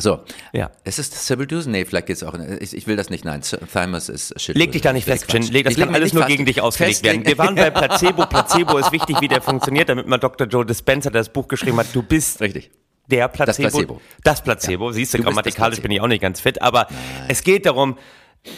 So. 0.00 0.20
Ja. 0.52 0.70
Es 0.84 1.00
ist 1.00 1.12
Zirbeldrüsen? 1.26 1.72
Nee, 1.72 1.84
vielleicht 1.84 2.06
geht's 2.06 2.22
auch. 2.22 2.32
Ich, 2.60 2.72
ich 2.72 2.86
will 2.86 2.94
das 2.94 3.10
nicht, 3.10 3.24
nein. 3.24 3.40
Thymus 3.42 4.08
ist 4.08 4.28
Schilddrüse. 4.40 4.56
Leg 4.64 4.70
dich 4.70 4.82
da 4.82 4.92
nicht 4.92 5.06
fest. 5.06 5.26
Leg, 5.50 5.64
das 5.64 5.72
Ich 5.72 5.78
kann 5.80 5.92
alles 5.92 6.12
nur 6.12 6.22
fast- 6.22 6.30
gegen 6.30 6.46
dich 6.46 6.60
ausgelegt 6.60 7.02
werden. 7.02 7.24
festlegen. 7.24 7.36
Wir 7.36 7.44
waren 7.44 7.56
bei 7.56 7.68
Placebo. 7.72 8.26
Placebo 8.26 8.78
ist 8.78 8.92
wichtig, 8.92 9.20
wie 9.20 9.26
der 9.26 9.42
funktioniert, 9.42 9.88
damit 9.88 10.06
man 10.06 10.20
Dr. 10.20 10.46
Joe 10.46 10.64
Dispenza, 10.64 11.10
der 11.10 11.22
das 11.22 11.32
Buch 11.32 11.48
geschrieben 11.48 11.78
hat, 11.78 11.88
du 11.92 12.04
bist 12.04 12.40
Richtig. 12.40 12.70
Der 13.08 13.28
Placebo. 13.28 13.68
Placebo. 13.70 14.00
Das 14.22 14.42
Placebo. 14.42 14.92
Siehst 14.92 15.12
du, 15.14 15.18
Du 15.18 15.24
das 15.24 15.30
grammatikalisch 15.32 15.80
bin 15.82 15.90
ich 15.90 16.00
auch 16.00 16.06
nicht 16.06 16.20
ganz 16.22 16.40
fit, 16.40 16.62
aber 16.62 16.86
es 17.28 17.42
geht 17.42 17.66
darum, 17.66 17.98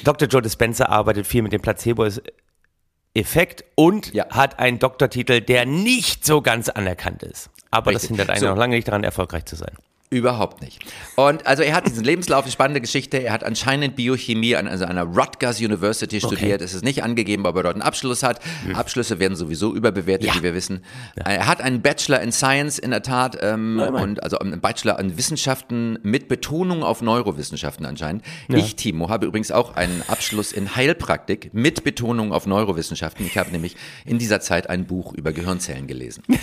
Dr. 0.04 0.28
Joe 0.28 0.42
Dispenza 0.42 0.87
arbeitet 0.87 1.26
viel 1.26 1.42
mit 1.42 1.52
dem 1.52 1.62
Placebo-Effekt 1.62 3.64
und 3.75 4.12
Ja. 4.12 4.26
hat 4.30 4.59
einen 4.59 4.78
Doktortitel, 4.78 5.40
der 5.40 5.66
nicht 5.66 6.25
so 6.25 6.42
ganz 6.42 6.69
anerkannt 6.69 7.23
ist. 7.23 7.50
Aber 7.71 7.92
das 7.92 8.02
Richtig. 8.02 8.19
hindert 8.19 8.30
einen 8.30 8.40
So. 8.40 8.49
noch 8.49 8.57
lange 8.57 8.76
nicht 8.76 8.88
daran, 8.88 9.04
erfolgreich 9.04 9.45
zu 9.47 9.57
sein. 9.57 9.73
Überhaupt 10.12 10.61
nicht. 10.61 10.81
Und 11.14 11.47
also 11.47 11.62
er 11.62 11.73
hat 11.73 11.87
diesen 11.87 12.02
Lebenslauf, 12.02 12.43
eine 12.43 12.50
spannende 12.50 12.81
Geschichte. 12.81 13.19
Er 13.19 13.33
hat 13.33 13.45
anscheinend 13.45 13.95
Biochemie 13.95 14.57
an 14.57 14.67
also 14.67 14.85
einer 14.85 15.05
Rutgers 15.05 15.61
University 15.61 16.19
studiert. 16.21 16.62
Es 16.62 16.75
ist 16.75 16.83
nicht 16.83 17.05
angegeben, 17.05 17.47
ob 17.47 17.55
er 17.55 17.62
dort 17.62 17.75
einen 17.76 17.83
Abschluss 17.83 18.25
hat. 18.25 18.40
Abschlüsse 18.75 19.21
werden 19.21 19.37
sowieso 19.37 19.73
überbewertet. 19.73 20.26
Ja. 20.26 20.35
wie 20.35 20.43
wir 20.43 20.52
wissen. 20.52 20.85
Er 21.14 21.47
hat 21.47 21.61
einen 21.61 21.81
Bachelor 21.81 22.21
in 22.23 22.33
Science 22.33 22.81
in 22.81 22.90
der 22.90 23.05
Tat 23.05 23.38
ähm, 23.40 23.79
und 23.79 24.21
also 24.21 24.37
einen 24.40 24.61
Bachelor 24.61 24.99
in 24.99 25.17
Wissenschaften 25.17 26.00
mit 26.02 26.26
Betonung 26.26 26.83
auf 26.83 27.02
Neurowissenschaften 27.02 27.87
anscheinend. 27.87 28.25
Ich, 28.49 28.75
Timo, 28.75 29.11
habe 29.11 29.26
übrigens 29.26 29.52
auch 29.52 29.76
einen 29.76 30.02
Abschluss 30.09 30.50
in 30.50 30.75
Heilpraktik 30.75 31.55
mit 31.55 31.85
Betonung 31.85 32.33
auf 32.33 32.47
Neurowissenschaften. 32.47 33.25
Ich 33.26 33.38
habe 33.38 33.52
nämlich 33.52 33.76
in 34.05 34.19
dieser 34.19 34.40
Zeit 34.40 34.69
ein 34.69 34.87
Buch 34.87 35.14
über 35.14 35.33
Gehirnzellen 35.33 35.87
gelesen. 35.87 36.25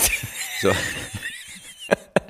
So. 0.59 0.71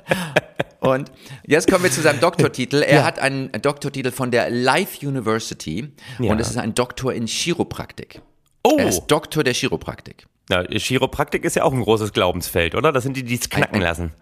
Und 0.80 1.10
jetzt 1.46 1.68
kommen 1.70 1.82
wir 1.84 1.90
zu 1.90 2.00
seinem 2.00 2.20
Doktortitel. 2.20 2.82
Er 2.82 3.04
hat 3.04 3.18
einen 3.18 3.50
Doktortitel 3.52 4.10
von 4.12 4.30
der 4.30 4.48
Life 4.48 5.04
University 5.06 5.88
Ja. 6.18 6.30
und 6.30 6.40
es 6.40 6.50
ist 6.50 6.56
ein 6.56 6.74
Doktor 6.74 7.12
in 7.12 7.26
Chiropraktik. 7.26 8.20
Oh, 8.62 8.76
Er 8.78 8.88
ist 8.88 9.06
Doktor 9.08 9.42
der 9.44 9.54
Chiropraktik. 9.54 10.26
Na, 10.48 10.64
Chiropraktik 10.64 11.44
ist 11.44 11.56
ja 11.56 11.64
auch 11.64 11.72
ein 11.72 11.82
großes 11.82 12.12
Glaubensfeld, 12.12 12.74
oder? 12.74 12.92
Das 12.92 13.02
sind 13.02 13.16
die, 13.16 13.22
die 13.24 13.34
es 13.34 13.50
knacken 13.50 13.80
lassen. 13.80 14.12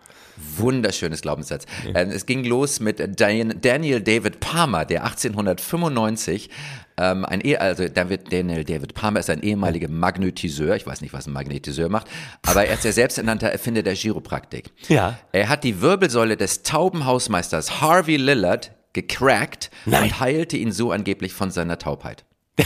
Wunderschönes 0.56 1.22
Glaubenssatz. 1.22 1.64
Ähm, 1.94 2.10
es 2.10 2.26
ging 2.26 2.44
los 2.44 2.80
mit 2.80 2.98
Dan 3.20 3.54
Daniel 3.60 4.00
David 4.00 4.40
Palmer, 4.40 4.84
der 4.84 5.04
1895 5.04 6.50
ähm, 6.98 7.24
ein 7.24 7.44
eh 7.44 7.56
also 7.56 7.88
David, 7.88 8.32
Daniel 8.32 8.64
David 8.64 8.94
Palmer 8.94 9.20
ist 9.20 9.30
ein 9.30 9.42
ehemaliger 9.42 9.88
Magnetiseur. 9.88 10.76
Ich 10.76 10.86
weiß 10.86 11.00
nicht, 11.00 11.12
was 11.12 11.26
ein 11.26 11.32
Magnetiseur 11.32 11.88
macht, 11.88 12.08
aber 12.46 12.66
er 12.66 12.74
ist 12.74 12.84
der 12.84 12.92
selbsternannte 12.92 13.50
Erfinder 13.50 13.82
der 13.82 13.94
Chiropraktik. 13.94 14.70
Ja. 14.88 15.18
Er 15.32 15.48
hat 15.48 15.64
die 15.64 15.80
Wirbelsäule 15.80 16.36
des 16.36 16.62
Taubenhausmeisters 16.62 17.80
Harvey 17.80 18.16
Lillard 18.16 18.72
gecrackt 18.92 19.70
Nein. 19.84 20.04
und 20.04 20.20
heilte 20.20 20.56
ihn 20.56 20.72
so 20.72 20.90
angeblich 20.90 21.34
von 21.34 21.50
seiner 21.50 21.78
Taubheit. 21.78 22.24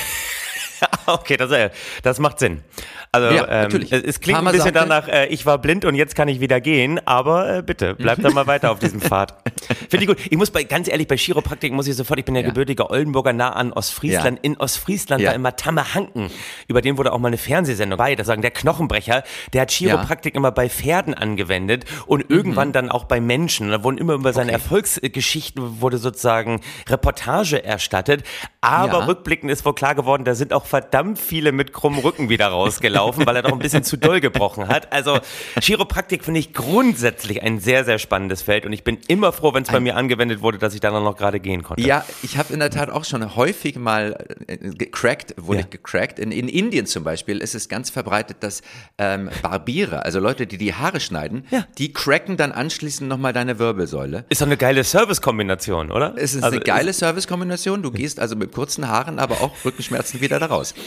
Okay, 1.07 1.37
das, 1.37 1.51
äh, 1.51 1.71
das 2.03 2.19
macht 2.19 2.39
Sinn. 2.39 2.63
Also 3.13 3.35
Ja, 3.35 3.43
ähm, 3.49 3.63
natürlich. 3.63 3.93
es, 3.93 4.21
klingt 4.21 4.39
ein 4.39 4.45
Palmer 4.45 4.53
bisschen 4.57 4.73
danach, 4.75 5.09
äh, 5.09 5.27
ich 5.27 5.45
war 5.47 5.59
blind 5.59 5.85
und 5.85 5.95
jetzt 5.97 6.15
kann 6.15 6.29
ich 6.29 6.39
wieder 6.41 6.61
gehen, 6.61 7.01
aber 7.07 7.57
äh, 7.59 7.63
bitte, 7.63 7.95
bleib 7.97 8.21
da 8.23 8.31
mal 8.31 8.47
weiter 8.47 8.71
auf 8.71 8.79
diesem 8.79 9.01
Pfad. 9.01 9.35
Finde 9.89 10.05
ich 10.05 10.07
gut. 10.07 10.19
Ich 10.31 10.37
muss 10.39 10.51
bei, 10.51 10.63
ganz 10.65 10.87
ehrlich, 10.89 11.09
bei 11.09 11.17
Chiropraktik 11.17 11.73
muss 11.73 11.89
ich 11.89 11.97
sofort, 11.97 12.19
ich 12.21 12.25
bin 12.25 12.35
ja, 12.37 12.43
Ja. 12.43 12.49
gebürtiger 12.49 12.91
Oldenburger, 12.91 13.33
nah 13.33 13.51
an 13.51 13.73
Ostfriesland. 13.73 14.39
Ja. 14.39 14.45
In 14.45 14.57
Ostfriesland 14.59 15.25
war 15.25 15.35
immer 15.35 15.57
Tamme 15.57 15.95
Hanken. 15.95 16.31
Über 16.69 16.81
den 16.83 16.97
wurde 16.99 17.13
auch 17.13 17.19
mal 17.19 17.29
eine 17.29 17.39
Fernsehsendung 17.39 17.99
bei, 17.99 18.15
das 18.15 18.27
sagen 18.29 18.43
der 18.43 18.51
Knochenbrecher, 18.53 19.25
der 19.53 19.63
hat 19.63 19.71
Chiropraktik 19.73 20.35
immer 20.37 20.53
bei 20.53 20.69
Pferden 20.69 21.15
angewendet 21.15 21.85
und 22.07 22.21
Mhm. 22.31 22.37
irgendwann 22.37 22.73
dann 22.73 22.91
auch 22.91 23.05
bei 23.05 23.21
Menschen. 23.21 23.67
Und 23.67 23.73
da 23.73 23.83
wurden 23.83 23.99
immer 23.99 24.13
über 24.15 24.33
seine 24.33 24.53
Erfolgsgeschichten 24.53 25.81
wurde 25.81 25.99
sozusagen 25.99 26.61
Reportage 26.89 27.65
erstattet. 27.65 28.23
Aber 28.61 29.07
rückblickend 29.09 29.51
ist 29.51 29.65
wohl 29.65 29.75
klar 29.75 29.95
geworden, 29.95 30.25
da 30.25 30.35
sind 30.35 30.53
auch 30.53 30.67
verdammt 30.71 31.19
viele 31.19 31.51
mit 31.53 31.73
krummem 31.73 31.99
Rücken 31.99 32.29
wieder 32.29 32.47
rausgelaufen, 32.47 33.27
weil 33.27 33.35
er 33.37 33.43
doch 33.43 33.53
ein 33.53 33.59
bisschen 33.59 33.83
zu 33.83 33.97
doll 33.97 34.21
gebrochen 34.21 34.69
hat. 34.69 34.93
Also 34.93 35.19
Chiropraktik 35.61 36.25
finde 36.25 36.39
ich 36.41 36.55
grundsätzlich 36.55 37.43
ein 37.43 37.59
sehr, 37.59 37.85
sehr 37.85 37.99
spannendes 37.99 38.43
Feld 38.43 38.65
und 38.67 38.73
ich 38.73 38.85
bin 38.85 38.99
immer 39.09 39.33
froh, 39.33 39.53
wenn 39.53 39.65
es 39.65 39.69
bei 39.71 39.81
mir 39.81 39.97
angewendet 39.97 40.41
wurde, 40.43 40.59
dass 40.59 40.73
ich 40.75 40.81
dann 40.81 40.93
noch 40.95 41.17
gerade 41.17 41.41
gehen 41.41 41.63
konnte. 41.65 41.83
Ja, 41.83 42.05
ich 42.23 42.39
habe 42.39 42.53
in 42.55 42.61
der 42.61 42.71
Tat 42.71 42.89
auch 42.89 43.05
schon 43.05 43.35
häufig 43.37 43.77
mal 43.77 44.25
äh, 44.47 44.57
gecrackt, 44.59 45.35
wurde 45.37 45.59
Ja. 45.61 45.65
ich 45.65 45.71
gecrackt. 45.71 46.19
In, 46.21 46.31
in 46.31 46.49
Indien 46.49 46.87
zum 46.87 47.03
Beispiel 47.03 47.39
ist 47.39 47.55
es 47.57 47.69
ganz 47.69 47.91
verbreitet, 47.91 48.39
dass 48.41 48.63
ähm, 48.97 49.29
Barbiere, 49.43 50.05
also 50.05 50.21
Leute, 50.21 50.47
die 50.47 50.57
die 50.57 50.75
Haare 50.75 51.01
schneiden, 51.01 51.47
Ja. 51.51 51.67
die 51.79 51.93
cracken 51.93 52.37
dann 52.37 52.53
anschließend 52.53 53.09
nochmal 53.09 53.33
deine 53.33 53.59
Wirbelsäule. 53.59 54.25
Ist 54.29 54.41
doch 54.41 54.47
eine 54.47 54.57
geile 54.57 54.85
Service-Kombination, 54.85 55.91
oder? 55.91 56.15
Es 56.17 56.35
ist 56.35 56.45
Also 56.45 56.57
eine 56.57 56.65
geile 56.65 56.93
Servicekombination. 56.93 57.83
Du 57.83 57.91
gehst 57.91 58.21
also 58.21 58.37
mit 58.37 58.53
kurzen 58.53 58.87
Haaren, 58.89 59.19
aber 59.19 59.41
auch 59.41 59.51
Rückenschmerzen 59.65 60.21
wieder 60.21 60.39
da 60.39 60.47
raus. 60.61 60.75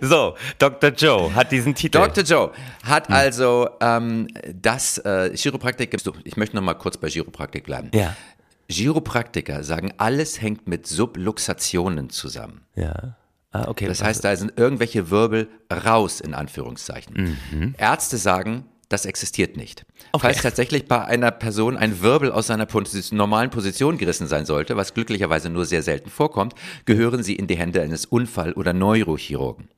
So, 0.00 0.34
Dr. 0.58 0.90
Joe 0.90 1.34
hat 1.34 1.52
diesen 1.52 1.74
Titel. 1.74 1.98
Dr. 1.98 2.24
Joe 2.24 2.50
hat 2.82 3.08
Hm. 3.08 3.14
also 3.14 3.68
ähm, 3.80 4.28
das 4.52 4.98
äh, 4.98 5.34
Chiropraktik. 5.36 5.96
Ich 6.24 6.36
möchte 6.36 6.56
noch 6.56 6.62
mal 6.62 6.74
kurz 6.74 6.96
bei 6.96 7.08
Chiropraktik 7.08 7.64
bleiben. 7.64 7.90
Ja. 7.94 8.16
Chiropraktiker 8.68 9.62
sagen, 9.62 9.94
alles 9.96 10.40
hängt 10.40 10.66
mit 10.66 10.86
Subluxationen 10.86 12.10
zusammen. 12.10 12.62
Ja. 12.74 13.16
Ah, 13.52 13.68
okay. 13.68 13.86
Das 13.86 14.02
heißt, 14.02 14.24
da 14.24 14.34
sind 14.34 14.58
irgendwelche 14.58 15.10
Wirbel 15.10 15.48
raus, 15.72 16.20
in 16.20 16.34
Anführungszeichen. 16.34 17.38
Mhm. 17.52 17.74
Ärzte 17.78 18.16
sagen, 18.16 18.64
das 18.94 19.06
existiert 19.06 19.56
nicht. 19.56 19.84
Falls 20.16 20.40
tatsächlich 20.40 20.86
bei 20.86 21.04
einer 21.04 21.32
Person 21.32 21.76
ein 21.76 22.00
Wirbel 22.00 22.30
aus 22.30 22.46
seiner 22.46 22.68
normalen 23.10 23.50
Position 23.50 23.98
gerissen 23.98 24.28
sein 24.28 24.46
sollte, 24.46 24.76
was 24.76 24.94
glücklicherweise 24.94 25.50
nur 25.50 25.66
sehr 25.66 25.82
selten 25.82 26.10
vorkommt, 26.10 26.54
gehören 26.84 27.24
sie 27.24 27.34
in 27.34 27.48
die 27.48 27.56
Hände 27.56 27.82
eines 27.82 28.06
Unfall- 28.06 28.52
oder 28.52 28.72
Neurochirurgen. 28.72 29.68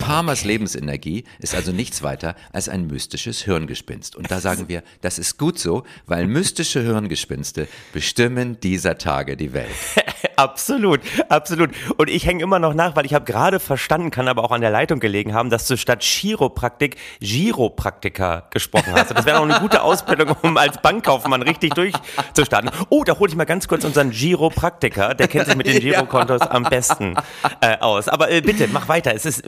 Palmers 0.00 0.44
Lebensenergie 0.44 1.24
ist 1.38 1.54
also 1.54 1.70
nichts 1.70 2.02
weiter 2.02 2.34
als 2.52 2.68
ein 2.68 2.86
mystisches 2.88 3.42
Hirngespinst. 3.42 4.16
Und 4.16 4.30
da 4.30 4.40
sagen 4.40 4.68
wir, 4.68 4.82
das 5.02 5.18
ist 5.18 5.38
gut 5.38 5.58
so, 5.58 5.84
weil 6.06 6.26
mystische 6.26 6.82
Hirngespinste 6.82 7.68
bestimmen 7.92 8.58
dieser 8.60 8.98
Tage 8.98 9.36
die 9.36 9.52
Welt. 9.52 9.68
Absolut, 10.40 11.00
absolut. 11.28 11.70
Und 11.98 12.08
ich 12.08 12.24
hänge 12.24 12.42
immer 12.42 12.58
noch 12.58 12.72
nach, 12.72 12.96
weil 12.96 13.04
ich 13.04 13.12
habe 13.12 13.26
gerade 13.26 13.60
verstanden, 13.60 14.10
kann 14.10 14.26
aber 14.26 14.42
auch 14.42 14.52
an 14.52 14.62
der 14.62 14.70
Leitung 14.70 14.98
gelegen 14.98 15.34
haben, 15.34 15.50
dass 15.50 15.66
du 15.66 15.76
statt 15.76 16.02
Chiropraktik 16.02 16.96
Giropraktiker 17.20 18.46
gesprochen 18.48 18.94
hast. 18.94 19.10
Und 19.10 19.18
das 19.18 19.26
wäre 19.26 19.38
auch 19.38 19.44
eine 19.44 19.60
gute 19.60 19.82
Ausbildung, 19.82 20.34
um 20.40 20.56
als 20.56 20.78
Bankkaufmann 20.80 21.42
richtig 21.42 21.74
durchzustarten. 21.74 22.70
Oh, 22.88 23.04
da 23.04 23.18
hole 23.18 23.28
ich 23.28 23.36
mal 23.36 23.44
ganz 23.44 23.68
kurz 23.68 23.84
unseren 23.84 24.12
Giropraktiker, 24.12 25.14
der 25.14 25.28
kennt 25.28 25.46
sich 25.46 25.56
mit 25.56 25.66
den 25.66 25.80
Girokontos 25.80 26.40
am 26.40 26.62
besten 26.62 27.16
äh, 27.60 27.76
aus. 27.78 28.08
Aber 28.08 28.30
äh, 28.30 28.40
bitte, 28.40 28.66
mach 28.72 28.88
weiter, 28.88 29.14
es 29.14 29.26
ist 29.26 29.42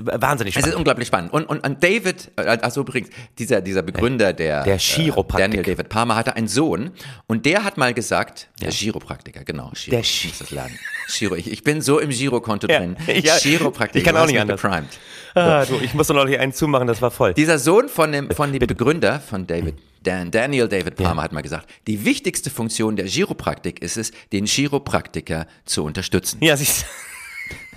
wahnsinnig 0.45 0.57
Es 0.57 0.57
ist 0.57 0.63
spannend. 0.63 0.77
unglaublich 0.79 1.09
spannend. 1.09 1.33
Und, 1.33 1.45
und 1.47 1.65
an 1.65 1.79
David, 1.81 2.31
äh, 2.37 2.43
also 2.43 2.81
übrigens, 2.83 3.09
dieser, 3.39 3.61
dieser 3.61 3.83
Begründer 3.83 4.33
der, 4.33 4.65
Der 4.65 4.75
äh, 4.75 4.79
Chiropraktik. 4.79 5.51
Daniel 5.51 5.63
David 5.63 5.89
Palmer 5.89 6.17
hatte 6.17 6.37
einen 6.37 6.49
Sohn 6.49 6.91
und 7.27 7.47
der 7.47 7.65
hat 7.65 7.77
mal 7.77 7.95
gesagt, 7.95 8.49
der 8.61 8.71
Chiropraktiker, 8.71 9.45
genau, 9.45 9.71
Chiro, 9.75 9.91
Der 9.93 9.99
muss 10.01 10.39
das 10.39 10.51
lernen. 10.51 10.79
Chiro, 11.09 11.35
ich, 11.35 11.51
ich 11.51 11.63
bin 11.65 11.81
so 11.81 11.99
im 11.99 12.11
Girokonto 12.11 12.69
Ja, 12.69 12.79
drin. 12.79 12.97
ja, 13.23 13.37
Chiropraktiker, 13.39 13.99
ich 13.99 14.05
kann 14.05 14.15
du 14.15 14.21
auch 14.23 14.27
nicht 14.27 14.41
anders. 14.41 14.61
geprimed. 14.61 14.89
Ah, 15.35 15.65
du, 15.65 15.79
ich 15.81 15.95
muss 15.95 16.09
noch 16.11 16.27
hier 16.29 16.41
einen 16.41 16.53
zumachen, 16.53 16.87
das 16.87 17.01
war 17.01 17.11
voll. 17.11 17.33
Dieser 17.35 17.59
Sohn 17.59 17.89
von 17.89 18.13
dem, 18.13 18.31
von 18.31 18.53
dem 18.53 18.61
Begründer 18.67 19.19
von 19.21 19.47
David, 19.47 19.77
Dan, 20.03 20.31
Daniel 20.31 20.69
David 20.69 20.97
Palmer 20.97 21.23
hat 21.23 21.33
mal 21.33 21.41
gesagt, 21.43 21.69
die 21.87 22.05
wichtigste 22.05 22.51
Funktion 22.51 22.97
der 22.97 23.07
Chiropraktik 23.07 23.81
ist 23.81 23.97
es, 23.97 24.13
den 24.33 24.47
Chiropraktiker 24.47 25.47
zu 25.65 25.85
unterstützen. 25.85 26.39
Ja, 26.43 26.57
siehst 26.57 26.85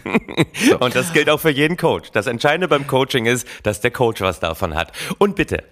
Und 0.79 0.95
das 0.95 1.13
gilt 1.13 1.29
auch 1.29 1.39
für 1.39 1.49
jeden 1.49 1.77
Coach. 1.77 2.11
Das 2.11 2.27
Entscheidende 2.27 2.67
beim 2.67 2.87
Coaching 2.87 3.25
ist, 3.25 3.47
dass 3.63 3.81
der 3.81 3.91
Coach 3.91 4.21
was 4.21 4.39
davon 4.39 4.75
hat. 4.75 4.91
Und 5.17 5.35
bitte, 5.35 5.63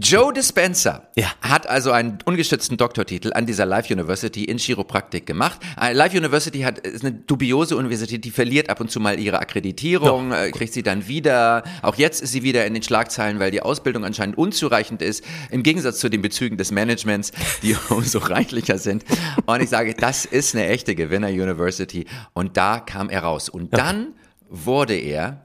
Joe 0.00 0.32
Dispenza 0.32 1.08
Ja. 1.16 1.26
hat 1.40 1.66
also 1.68 1.90
einen 1.92 2.18
ungestützten 2.24 2.76
Doktortitel 2.76 3.32
an 3.34 3.46
dieser 3.46 3.66
Life 3.66 3.92
University 3.92 4.44
in 4.44 4.58
Chiropraktik 4.58 5.26
gemacht. 5.26 5.60
Äh, 5.80 5.92
Life 5.92 6.16
University 6.16 6.60
hat, 6.60 6.78
ist 6.78 7.04
eine 7.04 7.12
dubiose 7.14 7.76
Universität, 7.76 8.24
die 8.24 8.30
verliert 8.30 8.70
ab 8.70 8.80
und 8.80 8.90
zu 8.90 9.00
mal 9.00 9.18
ihre 9.18 9.38
Akkreditierung, 9.40 10.32
äh, 10.32 10.50
kriegt 10.50 10.72
sie 10.72 10.82
dann 10.82 11.08
wieder. 11.08 11.62
Auch 11.82 11.96
jetzt 11.96 12.22
ist 12.22 12.32
sie 12.32 12.42
wieder 12.42 12.66
in 12.66 12.74
den 12.74 12.82
Schlagzeilen, 12.82 13.38
weil 13.38 13.50
die 13.50 13.60
Ausbildung 13.62 14.04
anscheinend 14.04 14.38
unzureichend 14.38 15.02
ist, 15.02 15.24
im 15.50 15.62
Gegensatz 15.62 15.98
zu 15.98 16.08
den 16.08 16.22
Bezügen 16.22 16.56
des 16.56 16.70
Managements, 16.70 17.32
die 17.62 17.76
umso 17.90 18.18
reichlicher 18.18 18.78
sind. 18.78 19.04
Und 19.46 19.62
ich 19.62 19.68
sage, 19.68 19.94
das 19.94 20.24
ist 20.24 20.54
eine 20.54 20.66
echte 20.68 20.94
Gewinner 20.94 21.28
University. 21.28 22.06
Und 22.32 22.56
da 22.56 22.80
kam 22.80 23.10
er 23.10 23.22
raus. 23.22 23.48
Und 23.48 23.74
dann 23.74 24.14
wurde 24.48 24.94
er 24.96 25.44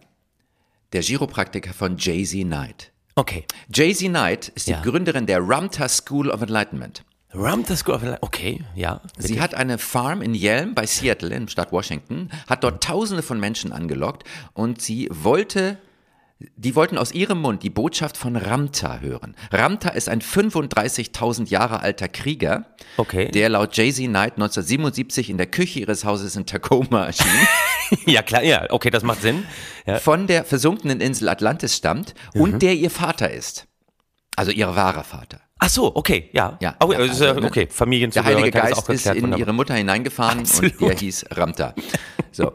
der 0.94 1.02
Chiropraktiker 1.02 1.74
von 1.74 1.98
Jay-Z 1.98 2.42
Knight. 2.44 2.92
Okay. 3.18 3.44
Jay-Z 3.74 4.08
Knight 4.08 4.48
ist 4.56 4.68
die 4.68 4.72
Ja. 4.72 4.82
Gründerin 4.82 5.26
der 5.26 5.40
Ramtha 5.42 5.90
School 5.90 6.30
of 6.30 6.42
Enlightenment. 6.42 7.04
The 7.34 7.76
School 7.76 7.96
of 7.96 8.02
Enlightenment. 8.04 8.24
Okay, 8.24 8.64
ja. 8.74 9.02
Sie 9.18 9.42
hat 9.42 9.54
eine 9.54 9.78
Farm 9.78 10.22
in 10.22 10.34
Yelm 10.34 10.74
bei 10.74 10.86
Seattle, 10.86 11.36
in 11.36 11.50
Stadt 11.50 11.72
Washington, 11.74 12.30
hat 12.48 12.64
dort 12.64 12.82
Tausende 12.84 13.22
von 13.22 13.40
Menschen 13.40 13.74
angelockt 13.74 14.24
und 14.54 14.82
sie 14.82 15.10
wollte, 15.12 15.78
die 16.56 16.76
wollten 16.76 16.98
aus 17.00 17.12
ihrem 17.14 17.42
Mund 17.42 17.64
die 17.64 17.70
Botschaft 17.72 18.16
von 18.16 18.36
Ramtha 18.36 19.00
hören. 19.00 19.36
Ramtha 19.52 19.90
ist 19.90 20.08
ein 20.08 20.22
35.000 20.22 21.50
Jahre 21.50 21.80
alter 21.82 22.08
Krieger, 22.08 22.66
Okay. 22.98 23.30
der 23.32 23.50
laut 23.50 23.76
Jay-Z 23.76 24.06
Knight 24.06 24.34
1977 24.34 25.30
in 25.32 25.38
der 25.38 25.48
Küche 25.48 25.80
ihres 25.80 26.06
Hauses 26.06 26.36
in 26.36 26.46
Tacoma 26.46 27.06
erschien. 27.08 27.26
ja, 28.06 28.22
klar, 28.22 28.44
ja, 28.44 28.66
okay, 28.70 28.90
das 28.92 29.04
macht 29.04 29.22
Sinn. 29.22 29.46
Ja. 29.88 30.00
von 30.00 30.28
der 30.28 30.44
versunkenen 30.44 31.02
Insel 31.02 31.30
Atlantis 31.30 31.76
stammt 31.76 32.14
Mhm. 32.36 32.42
und 32.42 32.62
der 32.62 32.74
ihr 32.76 32.92
Vater 32.92 33.32
ist. 33.32 33.66
Also 34.36 34.52
ihr 34.52 34.68
wahrer 34.76 35.04
Vater. 35.04 35.40
Ach 35.60 35.70
so, 35.70 35.96
okay, 35.96 36.30
ja. 36.34 36.56
Ja, 36.62 36.76
oh, 36.84 36.92
ja, 36.92 37.00
ist 37.00 37.20
also, 37.20 37.40
ne? 37.40 37.48
okay, 37.48 37.68
Der 37.68 38.24
Heilige 38.26 38.48
ist 38.50 38.54
Geist 38.54 38.78
ist 38.78 38.86
geklärt. 38.88 39.16
in 39.18 39.24
wunderbar. 39.24 39.40
ihre 39.40 39.54
Mutter 39.54 39.74
hineingefahren 39.74 40.40
Absolut. 40.42 40.80
und 40.80 40.88
der 40.90 40.98
hieß 40.98 41.26
Ramta. 41.32 41.74
So. 42.32 42.54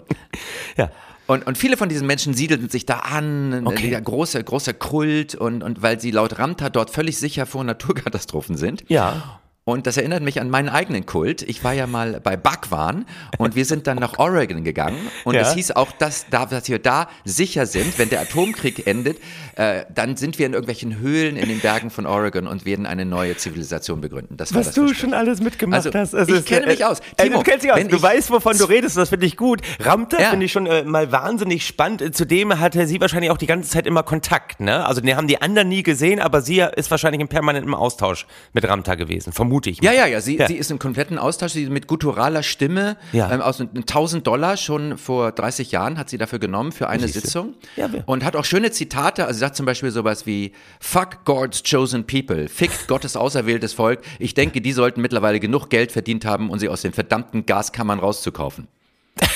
Ja. 0.77 0.89
Und, 1.27 1.47
und 1.47 1.57
viele 1.57 1.77
von 1.77 1.89
diesen 1.89 2.07
Menschen 2.07 2.35
siedelten 2.35 2.69
sich 2.69 2.85
da 2.87 2.99
an, 2.99 3.67
Okay. 3.67 3.91
der 3.91 4.01
große, 4.01 4.43
großer 4.43 4.75
Kult 4.75 5.35
und, 5.35 5.63
und 5.63 5.81
weil 5.83 6.01
sie 6.01 6.11
laut 6.11 6.39
Ramta 6.39 6.69
dort 6.71 6.91
völlig 6.91 7.19
sicher 7.19 7.47
vor 7.47 7.63
Naturkatastrophen 7.65 8.57
sind. 8.57 8.85
Ja. 8.89 9.41
Und 9.65 9.87
das 9.87 9.97
erinnert 9.97 10.25
mich 10.25 10.41
an 10.41 10.51
meinen 10.51 10.69
eigenen 10.69 11.07
Kult. 11.07 11.43
Ich 11.43 11.63
war 11.63 11.73
ja 11.73 11.87
mal 11.87 12.21
bei 12.21 12.37
Bhagwan 12.37 13.07
und 13.39 13.55
wir 13.55 13.65
sind 13.65 13.87
dann 13.87 13.97
nach 13.99 14.19
Oregon 14.19 14.65
gegangen. 14.65 14.99
Und 15.23 15.37
Ja. 15.37 15.43
es 15.43 15.55
hieß 15.55 15.71
auch, 15.77 15.93
dass, 15.93 16.27
da, 16.31 16.47
dass 16.47 16.69
wir 16.69 16.81
da 16.81 17.09
sicher 17.25 17.67
sind, 17.67 17.97
wenn 17.97 18.09
der 18.11 18.23
Atomkrieg 18.23 18.89
endet, 18.89 19.19
äh, 19.55 19.85
dann 19.95 20.17
sind 20.17 20.41
wir 20.41 20.47
in 20.47 20.55
irgendwelchen 20.55 20.99
Höhlen 20.99 21.37
in 21.37 21.49
den 21.49 21.61
Bergen 21.61 21.91
von 21.91 22.07
Oregon 22.07 22.49
und 22.49 22.65
werden 22.65 22.87
eine 22.87 23.05
neue 23.05 23.37
Zivilisation 23.37 24.01
begründen. 24.01 24.37
Das 24.37 24.53
war 24.53 24.59
Was 24.63 24.67
das 24.67 24.75
du 24.75 24.93
schon 24.95 25.15
alles 25.15 25.41
mitgemacht 25.41 25.87
Also, 25.87 25.97
hast. 25.97 26.13
Es 26.13 26.29
ich 26.29 26.45
kenne 26.45 26.67
mich 26.67 26.85
aus. 26.85 26.99
Äh, 27.17 27.23
Timo, 27.29 27.37
du 27.39 27.45
kennst 27.45 27.63
dich 27.63 27.73
aus. 27.73 27.81
Du 27.87 27.97
ich- 27.97 28.03
weißt, 28.03 28.31
wovon 28.33 28.59
du 28.59 28.65
redest. 28.65 28.97
Das 28.97 29.11
finde 29.11 29.27
ich 29.27 29.37
gut. 29.37 29.61
Ramte 29.79 30.17
Ja. 30.21 30.31
finde 30.31 30.47
ich 30.47 30.51
schon 30.51 30.67
äh, 30.67 30.83
mal 30.83 31.13
wahnsinnig 31.13 31.65
spannend. 31.65 32.03
Äh, 32.03 32.11
Zudem 32.11 32.59
hatte 32.59 32.85
sie 32.89 33.01
wahrscheinlich 33.01 33.31
auch 33.31 33.39
die 33.39 33.47
ganze 33.47 33.71
Zeit 33.71 33.87
immer 33.87 34.03
Kontakt. 34.03 34.59
Ne? 34.59 34.85
Also 34.85 35.01
den 35.01 35.17
haben 35.17 35.29
die 35.29 35.41
anderen 35.41 35.69
nie 35.69 35.85
gesehen, 35.85 36.19
aber 36.19 36.43
sie 36.43 36.59
ist 36.75 36.91
wahrscheinlich 36.91 37.21
im 37.21 37.29
permanenten 37.29 37.73
Austausch 37.75 38.27
mit 38.55 38.67
Ramta 38.67 38.97
gewesen. 38.97 39.33
Vermute 39.53 39.71
ich. 39.71 39.83
mal. 39.83 39.87
Ja, 39.93 39.93
ja, 39.93 40.07
ja. 40.07 40.21
Sie, 40.21 40.37
Ja. 40.39 40.47
sie 40.49 40.57
ist 40.57 40.71
im 40.71 40.79
kompletten 40.79 41.19
Austausch. 41.19 41.53
Sie 41.53 41.67
mit 41.69 41.87
gutturaler 41.87 42.43
Stimme 42.43 42.97
Ja. 43.13 43.31
ähm, 43.31 43.41
aus 43.43 43.61
1000 43.61 44.27
Dollar 44.27 44.57
schon 44.57 44.97
vor 44.99 45.33
30 45.33 45.71
Jahren 45.73 45.99
hat 45.99 46.09
sie 46.09 46.19
dafür 46.19 46.39
genommen 46.39 46.73
für 46.73 46.89
eine 46.89 47.03
Siehste. 47.07 47.21
Sitzung. 47.21 47.55
Ja, 47.77 47.89
und 48.07 48.25
hat 48.25 48.35
auch 48.37 48.45
schöne 48.45 48.71
Zitate. 48.71 49.25
Also 49.27 49.35
sie 49.35 49.41
sagt 49.41 49.57
zum 49.57 49.67
Beispiel 49.67 49.91
sowas 49.91 50.25
wie 50.27 50.53
Fuck 50.81 51.25
God's 51.25 51.63
chosen 51.63 52.07
people. 52.07 52.49
Fickt 52.49 52.89
Gottes 52.89 53.17
auserwähltes 53.17 53.73
Volk. 53.75 54.01
Ich 54.19 54.35
denke, 54.35 54.61
die 54.61 54.73
sollten 54.73 55.01
mittlerweile 55.03 55.39
genug 55.41 55.69
Geld 55.69 55.93
verdient 55.93 56.25
haben, 56.25 56.49
um 56.51 56.59
sie 56.59 56.69
aus 56.69 56.83
den 56.83 56.93
verdammten 56.93 57.45
Gaskammern 57.47 57.99
rauszukaufen. 57.99 58.69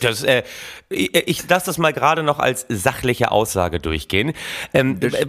Das, 0.00 0.22
äh, 0.22 0.42
ich, 0.88 1.14
ich 1.14 1.48
lasse 1.48 1.66
das 1.66 1.76
mal 1.76 1.92
gerade 1.92 2.22
noch 2.22 2.38
als 2.38 2.64
sachliche 2.70 3.30
Aussage 3.30 3.78
durchgehen. 3.78 4.32
Ähm, 4.72 4.98
äh, 5.02 5.26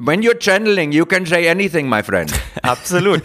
When 0.00 0.22
you're 0.22 0.38
channeling, 0.38 0.92
you 0.92 1.04
can 1.06 1.26
say 1.26 1.48
anything, 1.48 1.88
my 1.88 2.02
friend. 2.04 2.32
Absolut. 2.62 3.20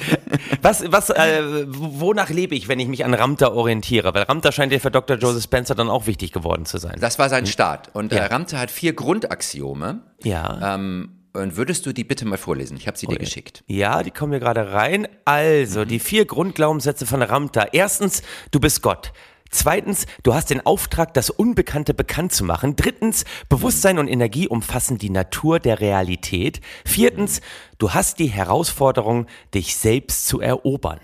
Was, 0.62 0.84
was, 0.92 1.10
äh, 1.12 1.66
wonach 1.68 2.30
lebe 2.30 2.56
ich, 2.56 2.68
wenn 2.68 2.80
ich 2.80 2.88
mich 2.88 3.06
an 3.06 3.14
Ramta 3.14 3.50
orientiere? 3.52 4.14
Weil 4.16 4.24
Ramta 4.24 4.52
scheint 4.52 4.74
ja 4.74 4.80
für 4.80 4.90
Dr. 4.90 5.18
Joseph 5.18 5.44
Spencer 5.44 5.76
dann 5.76 5.90
auch 5.90 6.08
wichtig 6.08 6.32
geworden 6.32 6.66
zu 6.66 6.80
sein. 6.80 6.98
Das 7.00 7.20
war 7.20 7.30
sein 7.30 7.46
Start. 7.46 7.90
Und 7.94 8.12
Ja. 8.12 8.26
äh, 8.26 8.30
hat 8.56 8.72
vier 8.72 8.94
Grundaxiome. 8.94 10.02
Ja. 10.24 10.76
Ähm, 10.76 11.10
und 11.34 11.58
würdest 11.58 11.86
du 11.86 11.94
die 11.94 12.04
bitte 12.04 12.26
mal 12.26 12.38
vorlesen? 12.38 12.78
Ich 12.78 12.88
habe 12.88 12.98
sie 12.98 13.08
dir 13.08 13.18
geschickt. 13.18 13.64
Ja, 13.68 14.04
die 14.04 14.12
kommen 14.12 14.32
hier 14.34 14.40
gerade 14.40 14.72
rein. 14.72 15.08
Also, 15.26 15.84
die 15.86 16.00
vier 16.00 16.26
Grundglaubenssätze 16.26 17.06
von 17.06 17.22
Ramta. 17.22 17.68
Erstens, 17.72 18.22
du 18.52 18.60
bist 18.60 18.82
Gott. 18.82 19.14
Zweitens, 19.54 20.08
du 20.24 20.34
hast 20.34 20.50
den 20.50 20.66
Auftrag, 20.66 21.13
das 21.13 21.30
Unbekannte 21.30 21.94
bekannt 21.94 22.34
zu 22.34 22.44
machen. 22.44 22.76
Drittens, 22.76 23.24
Bewusstsein 23.50 24.00
und 24.00 24.08
Energie 24.08 24.48
umfassen 24.48 24.98
die 24.98 25.12
Natur 25.12 25.60
der 25.60 25.80
Realität. 25.80 26.60
Viertens, 26.86 27.39
du 27.78 27.94
hast 27.94 28.18
die 28.18 28.28
Herausforderung, 28.28 29.28
dich 29.54 29.78
selbst 29.78 30.28
zu 30.28 30.42
erobern. 30.42 31.00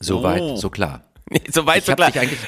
Soweit, 0.00 0.58
so 0.58 0.70
klar. 0.70 1.04
Soweit 1.48 1.84
so 1.86 1.94
klar. 1.94 2.10
dich 2.10 2.20
eigentlich, 2.20 2.40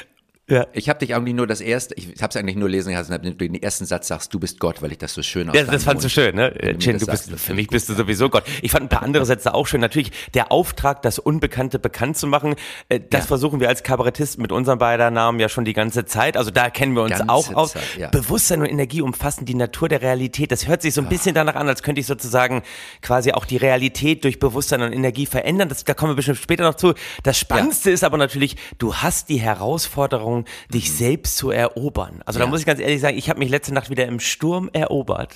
Ja. 0.51 0.67
ich 0.73 0.89
habe 0.89 0.99
dich 0.99 1.15
eigentlich 1.15 1.33
nur 1.35 1.47
das 1.47 1.61
erste, 1.61 1.95
ich 1.95 2.07
habe 2.21 2.29
es 2.29 2.35
eigentlich 2.35 2.57
nur 2.57 2.67
lesen 2.69 2.93
lassen, 2.93 3.11
damit 3.11 3.39
du 3.39 3.47
den 3.49 3.61
ersten 3.61 3.85
Satz 3.85 4.07
sagst, 4.09 4.33
du 4.33 4.39
bist 4.39 4.59
Gott, 4.59 4.81
weil 4.81 4.91
ich 4.91 4.97
das 4.97 5.13
so 5.13 5.23
schön 5.23 5.49
aus 5.49 5.55
Ja, 5.55 5.63
das 5.63 5.85
fandst 5.85 6.03
du 6.03 6.09
schön, 6.09 6.35
ne? 6.35 6.53
Chin, 6.77 6.97
du 6.99 7.05
bist, 7.05 7.31
für 7.31 7.53
mich 7.53 7.63
ich 7.63 7.69
bist 7.69 7.87
du 7.89 7.93
sowieso 7.93 8.29
Gott. 8.29 8.43
Ich 8.61 8.71
fand 8.71 8.83
ein 8.83 8.89
paar 8.89 9.03
andere 9.03 9.25
Sätze 9.25 9.53
auch 9.53 9.65
schön. 9.65 9.79
Natürlich, 9.81 10.11
der 10.33 10.51
Auftrag, 10.51 11.01
das 11.03 11.19
Unbekannte 11.19 11.79
bekannt 11.79 12.17
zu 12.17 12.27
machen, 12.27 12.55
äh, 12.89 12.99
das 12.99 13.21
Ja. 13.21 13.27
versuchen 13.27 13.59
wir 13.61 13.69
als 13.69 13.83
Kabarettisten 13.83 14.41
mit 14.41 14.51
unseren 14.51 14.77
beiden 14.77 15.13
Namen 15.13 15.39
ja 15.39 15.47
schon 15.47 15.63
die 15.63 15.73
ganze 15.73 16.03
Zeit. 16.05 16.35
Also 16.35 16.51
da 16.51 16.69
kennen 16.69 16.95
wir 16.95 17.03
uns 17.03 17.11
Ganze 17.17 17.29
auch 17.29 17.53
aus. 17.53 17.71
Zeit, 17.73 17.83
ja. 17.97 18.09
Bewusstsein 18.09 18.59
und 18.59 18.67
Energie 18.67 19.01
umfassen 19.01 19.45
die 19.45 19.55
Natur 19.55 19.87
der 19.87 20.01
Realität. 20.01 20.51
Das 20.51 20.67
hört 20.67 20.81
sich 20.81 20.93
so 20.93 21.01
ein 21.01 21.07
bisschen 21.07 21.33
danach 21.33 21.55
an, 21.55 21.67
als 21.69 21.81
könnte 21.81 22.01
ich 22.01 22.07
sozusagen 22.07 22.61
quasi 23.01 23.31
auch 23.31 23.45
die 23.45 23.57
Realität 23.57 24.23
durch 24.25 24.39
Bewusstsein 24.39 24.81
und 24.81 24.91
Energie 24.91 25.25
verändern. 25.25 25.69
Das, 25.69 25.83
da 25.85 25.93
kommen 25.93 26.11
wir 26.11 26.15
bestimmt 26.17 26.39
später 26.39 26.63
noch 26.63 26.75
zu. 26.75 26.93
Das 27.23 27.37
Spannendste 27.39 27.89
ist 27.91 28.03
aber 28.03 28.17
natürlich, 28.17 28.57
du 28.79 28.95
hast 28.95 29.29
die 29.29 29.39
Herausforderung, 29.39 30.40
dich 30.73 30.91
selbst 30.91 31.37
zu 31.37 31.51
erobern. 31.51 32.21
Also 32.25 32.39
da 32.39 32.45
Mhm. 32.45 32.49
Ja. 32.49 32.51
muss 32.51 32.59
ich 32.61 32.65
ganz 32.65 32.79
ehrlich 32.79 33.01
sagen, 33.01 33.17
ich 33.17 33.29
habe 33.29 33.39
mich 33.39 33.49
letzte 33.49 33.73
Nacht 33.73 33.89
wieder 33.89 34.05
im 34.05 34.19
Sturm 34.19 34.69
erobert. 34.73 35.35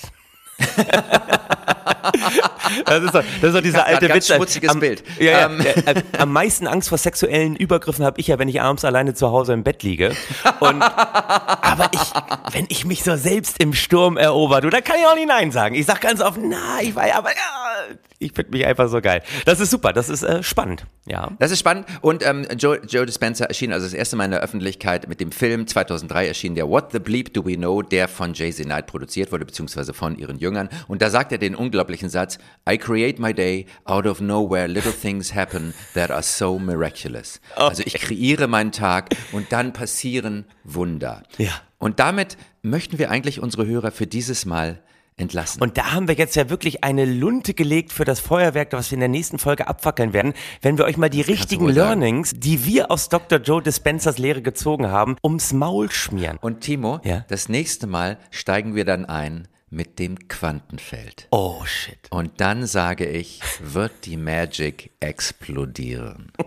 Das 2.86 3.03
ist 3.03 3.13
doch, 3.15 3.23
das 3.41 3.49
ist 3.49 3.55
doch 3.55 3.62
dieser 3.62 3.86
alte 3.86 4.08
ganz 4.08 4.27
Witz. 4.29 4.36
schmutziges 4.36 4.71
am, 4.71 4.79
Bild. 4.79 5.03
Ja, 5.19 5.31
ja, 5.31 5.45
Ähm. 5.45 5.60
äh, 5.62 5.91
äh, 5.91 6.03
am 6.17 6.31
meisten 6.31 6.67
Angst 6.67 6.89
vor 6.89 6.97
sexuellen 6.97 7.55
Übergriffen 7.55 8.03
habe 8.03 8.19
ich 8.19 8.27
ja, 8.27 8.39
wenn 8.39 8.49
ich 8.49 8.62
abends 8.62 8.84
alleine 8.86 9.13
zu 9.13 9.29
Hause 9.29 9.53
im 9.53 9.63
Bett 9.63 9.84
liege. 9.84 10.15
Und, 10.60 10.81
aber 10.81 11.89
ich, 11.93 12.53
wenn 12.53 12.65
ich 12.69 12.86
mich 12.86 13.03
so 13.03 13.15
selbst 13.15 13.62
im 13.62 13.73
Sturm 13.73 14.17
erober, 14.17 14.62
du, 14.62 14.69
da 14.69 14.81
kann 14.81 14.97
ich 14.99 15.05
auch 15.05 15.15
nicht 15.15 15.27
Nein 15.27 15.51
sagen. 15.51 15.75
Ich 15.75 15.86
sag 15.86 16.01
ganz 16.01 16.21
oft, 16.21 16.39
na, 16.41 16.81
ich 16.81 16.95
war 16.95 17.08
ja, 17.08 17.17
aber 17.17 17.29
ja, 17.29 17.95
ich 18.19 18.31
finde 18.34 18.51
mich 18.51 18.65
einfach 18.65 18.88
so 18.89 19.01
geil. 19.01 19.21
Das 19.45 19.60
ist 19.60 19.69
super, 19.69 19.93
das 19.93 20.10
ist 20.10 20.23
äh, 20.23 20.41
spannend. 20.41 20.86
Ja. 21.05 21.31
Das 21.39 21.51
ist 21.51 21.60
spannend. 21.60 21.86
Und 22.01 22.25
ähm, 22.25 22.47
Joe, 22.58 22.79
Joe 22.88 23.05
Dispenza 23.05 23.45
erschien 23.45 23.71
also 23.71 23.86
das 23.86 23.93
erste 23.93 24.15
Mal 24.15 24.25
in 24.25 24.31
der 24.31 24.41
Öffentlichkeit 24.41 25.08
mit 25.08 25.19
dem 25.19 25.31
Film 25.31 25.67
2003 25.67 26.27
erschien 26.27 26.55
der 26.55 26.67
What 26.67 26.91
the 26.91 26.99
Bleep 26.99 27.34
Do 27.34 27.45
We 27.45 27.55
Know, 27.55 27.81
der 27.81 28.08
von 28.08 28.34
Jay-Z 28.34 28.65
Knight 28.65 28.88
produziert 28.88 29.31
wurde, 29.31 29.45
beziehungsweise 29.45 29.93
von 29.93 30.17
ihren 30.17 30.39
Jüngern. 30.39 30.69
Und 30.88 31.01
da 31.01 31.10
sagt 31.10 31.31
er 31.31 31.35
den 31.38 31.56
unglaublichen 31.56 32.10
Satz, 32.10 32.38
I 32.69 32.78
create 32.78 33.19
my 33.19 33.34
day 33.34 33.65
out 33.86 34.06
of 34.06 34.21
nowhere, 34.21 34.67
little 34.67 34.93
things 34.93 35.34
happen 35.34 35.74
that 35.93 36.12
are 36.12 36.24
so 36.24 36.60
miraculous. 36.60 37.39
Also 37.56 37.84
ich 37.86 37.93
kreiere 37.95 38.48
meinen 38.48 38.71
Tag 38.71 39.15
und 39.32 39.52
dann 39.52 39.74
passieren 39.74 40.45
Wunder. 40.63 41.24
Ja. 41.38 41.52
Und 41.78 42.00
damit 42.00 42.38
möchten 42.62 42.98
wir 42.98 43.12
eigentlich 43.12 43.39
unsere 43.41 43.65
Hörer 43.65 43.91
für 43.91 44.08
dieses 44.08 44.45
Mal 44.45 44.82
entlassen. 45.17 45.62
Und 45.62 45.78
da 45.78 45.93
haben 45.93 46.08
wir 46.10 46.15
jetzt 46.15 46.36
ja 46.36 46.50
wirklich 46.50 46.84
eine 46.84 47.06
Lunte 47.06 47.54
gelegt 47.54 47.93
für 47.93 48.04
das 48.04 48.19
Feuerwerk, 48.19 48.74
was 48.74 48.91
wir 48.91 48.95
in 48.95 49.00
der 49.00 49.08
nächsten 49.10 49.38
Folge 49.39 49.67
abfackeln 49.67 50.12
werden, 50.12 50.34
wenn 50.62 50.78
wir 50.78 50.84
euch 50.84 50.98
mal 50.98 51.10
die 51.10 51.21
richtigen 51.21 51.63
wohl 51.65 51.74
sagen. 51.74 52.02
Learnings, 52.02 52.34
die 52.36 52.65
wir 52.65 52.91
aus 52.91 53.08
Dr. 53.08 53.39
Joe 53.39 53.62
Dispensers 53.62 54.17
Lehre 54.17 54.41
gezogen 54.41 54.88
haben, 54.88 55.15
ums 55.24 55.54
Maul 55.54 55.89
schmieren. 55.89 56.38
Und 56.41 56.62
Timo, 56.62 57.00
Ja? 57.06 57.24
das 57.30 57.48
nächste 57.48 57.88
Mal 57.88 58.17
steigen 58.30 58.76
wir 58.76 58.84
dann 58.84 59.06
ein 59.06 59.48
mit 59.69 59.99
dem 59.99 60.28
Quantenfeld. 60.28 61.28
Oh 61.32 61.63
shit. 61.65 61.97
Und 62.12 62.39
dann 62.41 62.65
sage 62.65 63.06
ich, 63.08 63.41
wird 63.62 64.06
die 64.06 64.17
Magic 64.17 64.91
explodieren. 64.99 66.32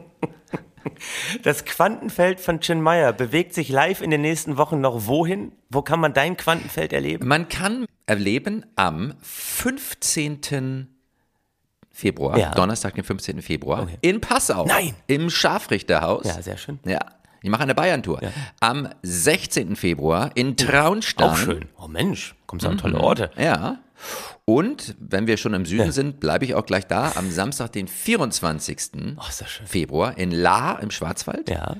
Das 1.42 1.64
Quantenfeld 1.64 2.40
von 2.40 2.60
Chin 2.60 2.80
Meyer 2.80 3.12
bewegt 3.12 3.52
sich 3.52 3.68
live 3.68 4.00
in 4.00 4.10
den 4.10 4.22
nächsten 4.22 4.56
Wochen 4.56 4.80
noch 4.80 5.06
wohin? 5.06 5.52
Wo 5.68 5.82
kann 5.82 6.00
man 6.00 6.14
dein 6.14 6.36
Quantenfeld 6.36 6.92
erleben? 6.92 7.28
Man 7.28 7.48
kann 7.48 7.86
erleben 8.06 8.64
am 8.74 9.14
15. 9.20 10.88
Februar, 11.90 12.38
Ja. 12.38 12.52
Donnerstag, 12.52 12.94
den 12.94 13.04
15. 13.04 13.42
Februar, 13.42 13.88
in 14.00 14.20
Passau. 14.20 14.64
Nein. 14.66 14.94
Im 15.08 15.30
Scharfrichterhaus. 15.30 16.26
Ja, 16.26 16.40
sehr 16.40 16.56
schön. 16.56 16.78
Ja. 16.86 17.00
Ich 17.42 17.50
mache 17.50 17.62
eine 17.62 17.74
Bayern-Tour. 17.74 18.20
Am 18.60 18.88
16. 19.02 19.76
Februar 19.76 20.30
in 20.34 20.56
Traunstein. 20.56 21.30
Auch 21.30 21.36
schön. 21.36 21.66
Oh 21.78 21.88
Mensch, 21.88 22.34
kommst 22.46 22.64
du 22.64 22.70
an 22.70 22.78
tolle 22.78 22.98
Orte. 23.00 23.30
Ja. 23.36 23.78
Und 24.44 24.96
wenn 24.98 25.26
wir 25.26 25.36
schon 25.36 25.54
im 25.54 25.66
Süden 25.66 25.92
sind, 25.92 26.20
bleibe 26.20 26.44
ich 26.44 26.54
auch 26.54 26.64
gleich 26.64 26.86
da. 26.86 27.12
Am 27.16 27.30
Samstag, 27.30 27.72
den 27.72 27.88
24. 27.88 29.16
Oh. 29.18 29.22
Februar 29.66 30.16
in 30.16 30.30
La 30.30 30.78
im 30.78 30.90
Schwarzwald. 30.90 31.50
Ja. 31.50 31.76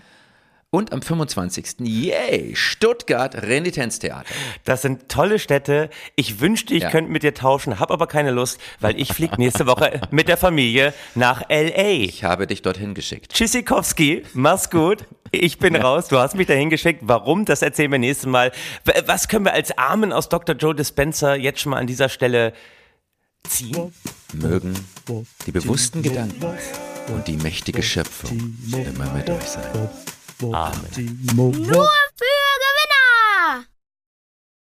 Und 0.71 0.93
am 0.93 1.01
25. 1.01 1.77
Yay, 1.81 2.55
Stuttgart 2.55 3.35
Renitenztheater. 3.35 4.27
Das 4.67 4.83
sind 4.83 5.09
tolle 5.09 5.39
Städte. 5.39 5.89
Ich 6.15 6.41
wünschte, 6.41 6.75
ich 6.75 6.83
Ja. 6.83 6.91
könnte 6.91 7.11
mit 7.11 7.23
dir 7.23 7.33
tauschen, 7.33 7.81
habe 7.81 7.95
aber 7.95 8.07
keine 8.07 8.33
Lust, 8.33 8.61
weil 8.79 9.01
ich 9.01 9.15
fliege 9.15 9.37
nächste 9.39 9.67
Woche 9.67 9.99
mit 10.11 10.29
der 10.29 10.37
Familie 10.37 10.93
nach 11.15 11.43
L.A. 11.49 11.89
Ich 12.05 12.23
habe 12.23 12.47
dich 12.47 12.61
dorthin 12.61 12.93
geschickt. 12.93 13.33
Tschüssikowski, 13.33 14.25
mach's 14.35 14.69
gut. 14.69 15.07
Ich 15.31 15.57
bin 15.59 15.75
raus. 15.75 16.09
Du 16.09 16.19
hast 16.19 16.35
mich 16.35 16.47
dahin 16.47 16.69
geschickt. 16.69 17.01
Warum? 17.03 17.47
Das 17.47 17.63
erzählen 17.63 17.91
wir 17.91 17.99
nächstes 17.99 18.27
Mal. 18.27 18.53
Was 19.07 19.29
können 19.29 19.47
wir 19.47 19.55
als 19.55 19.77
Armen 19.79 20.13
aus 20.13 20.29
Dr. 20.29 20.55
Joe 20.55 20.75
Dispenza 20.75 21.35
jetzt 21.35 21.61
schon 21.61 21.71
mal 21.71 21.79
an 21.79 21.87
dieser 21.87 22.11
Stelle 22.11 22.53
ziehen? 23.49 23.95
Mögen 24.35 24.75
die 25.47 25.53
bewussten 25.53 26.03
Gedanken 26.03 26.45
und 27.09 27.27
die 27.27 27.39
mächtige 27.39 27.83
Schöpfung 27.83 28.55
immer 28.71 29.15
mit 29.15 29.31
euch 29.31 29.45
sein. 29.45 29.89
뭐, 30.41 30.55
아멘. 30.55 30.83
네. 30.97 31.35
뭐, 31.35 31.51
뭐. 31.51 31.87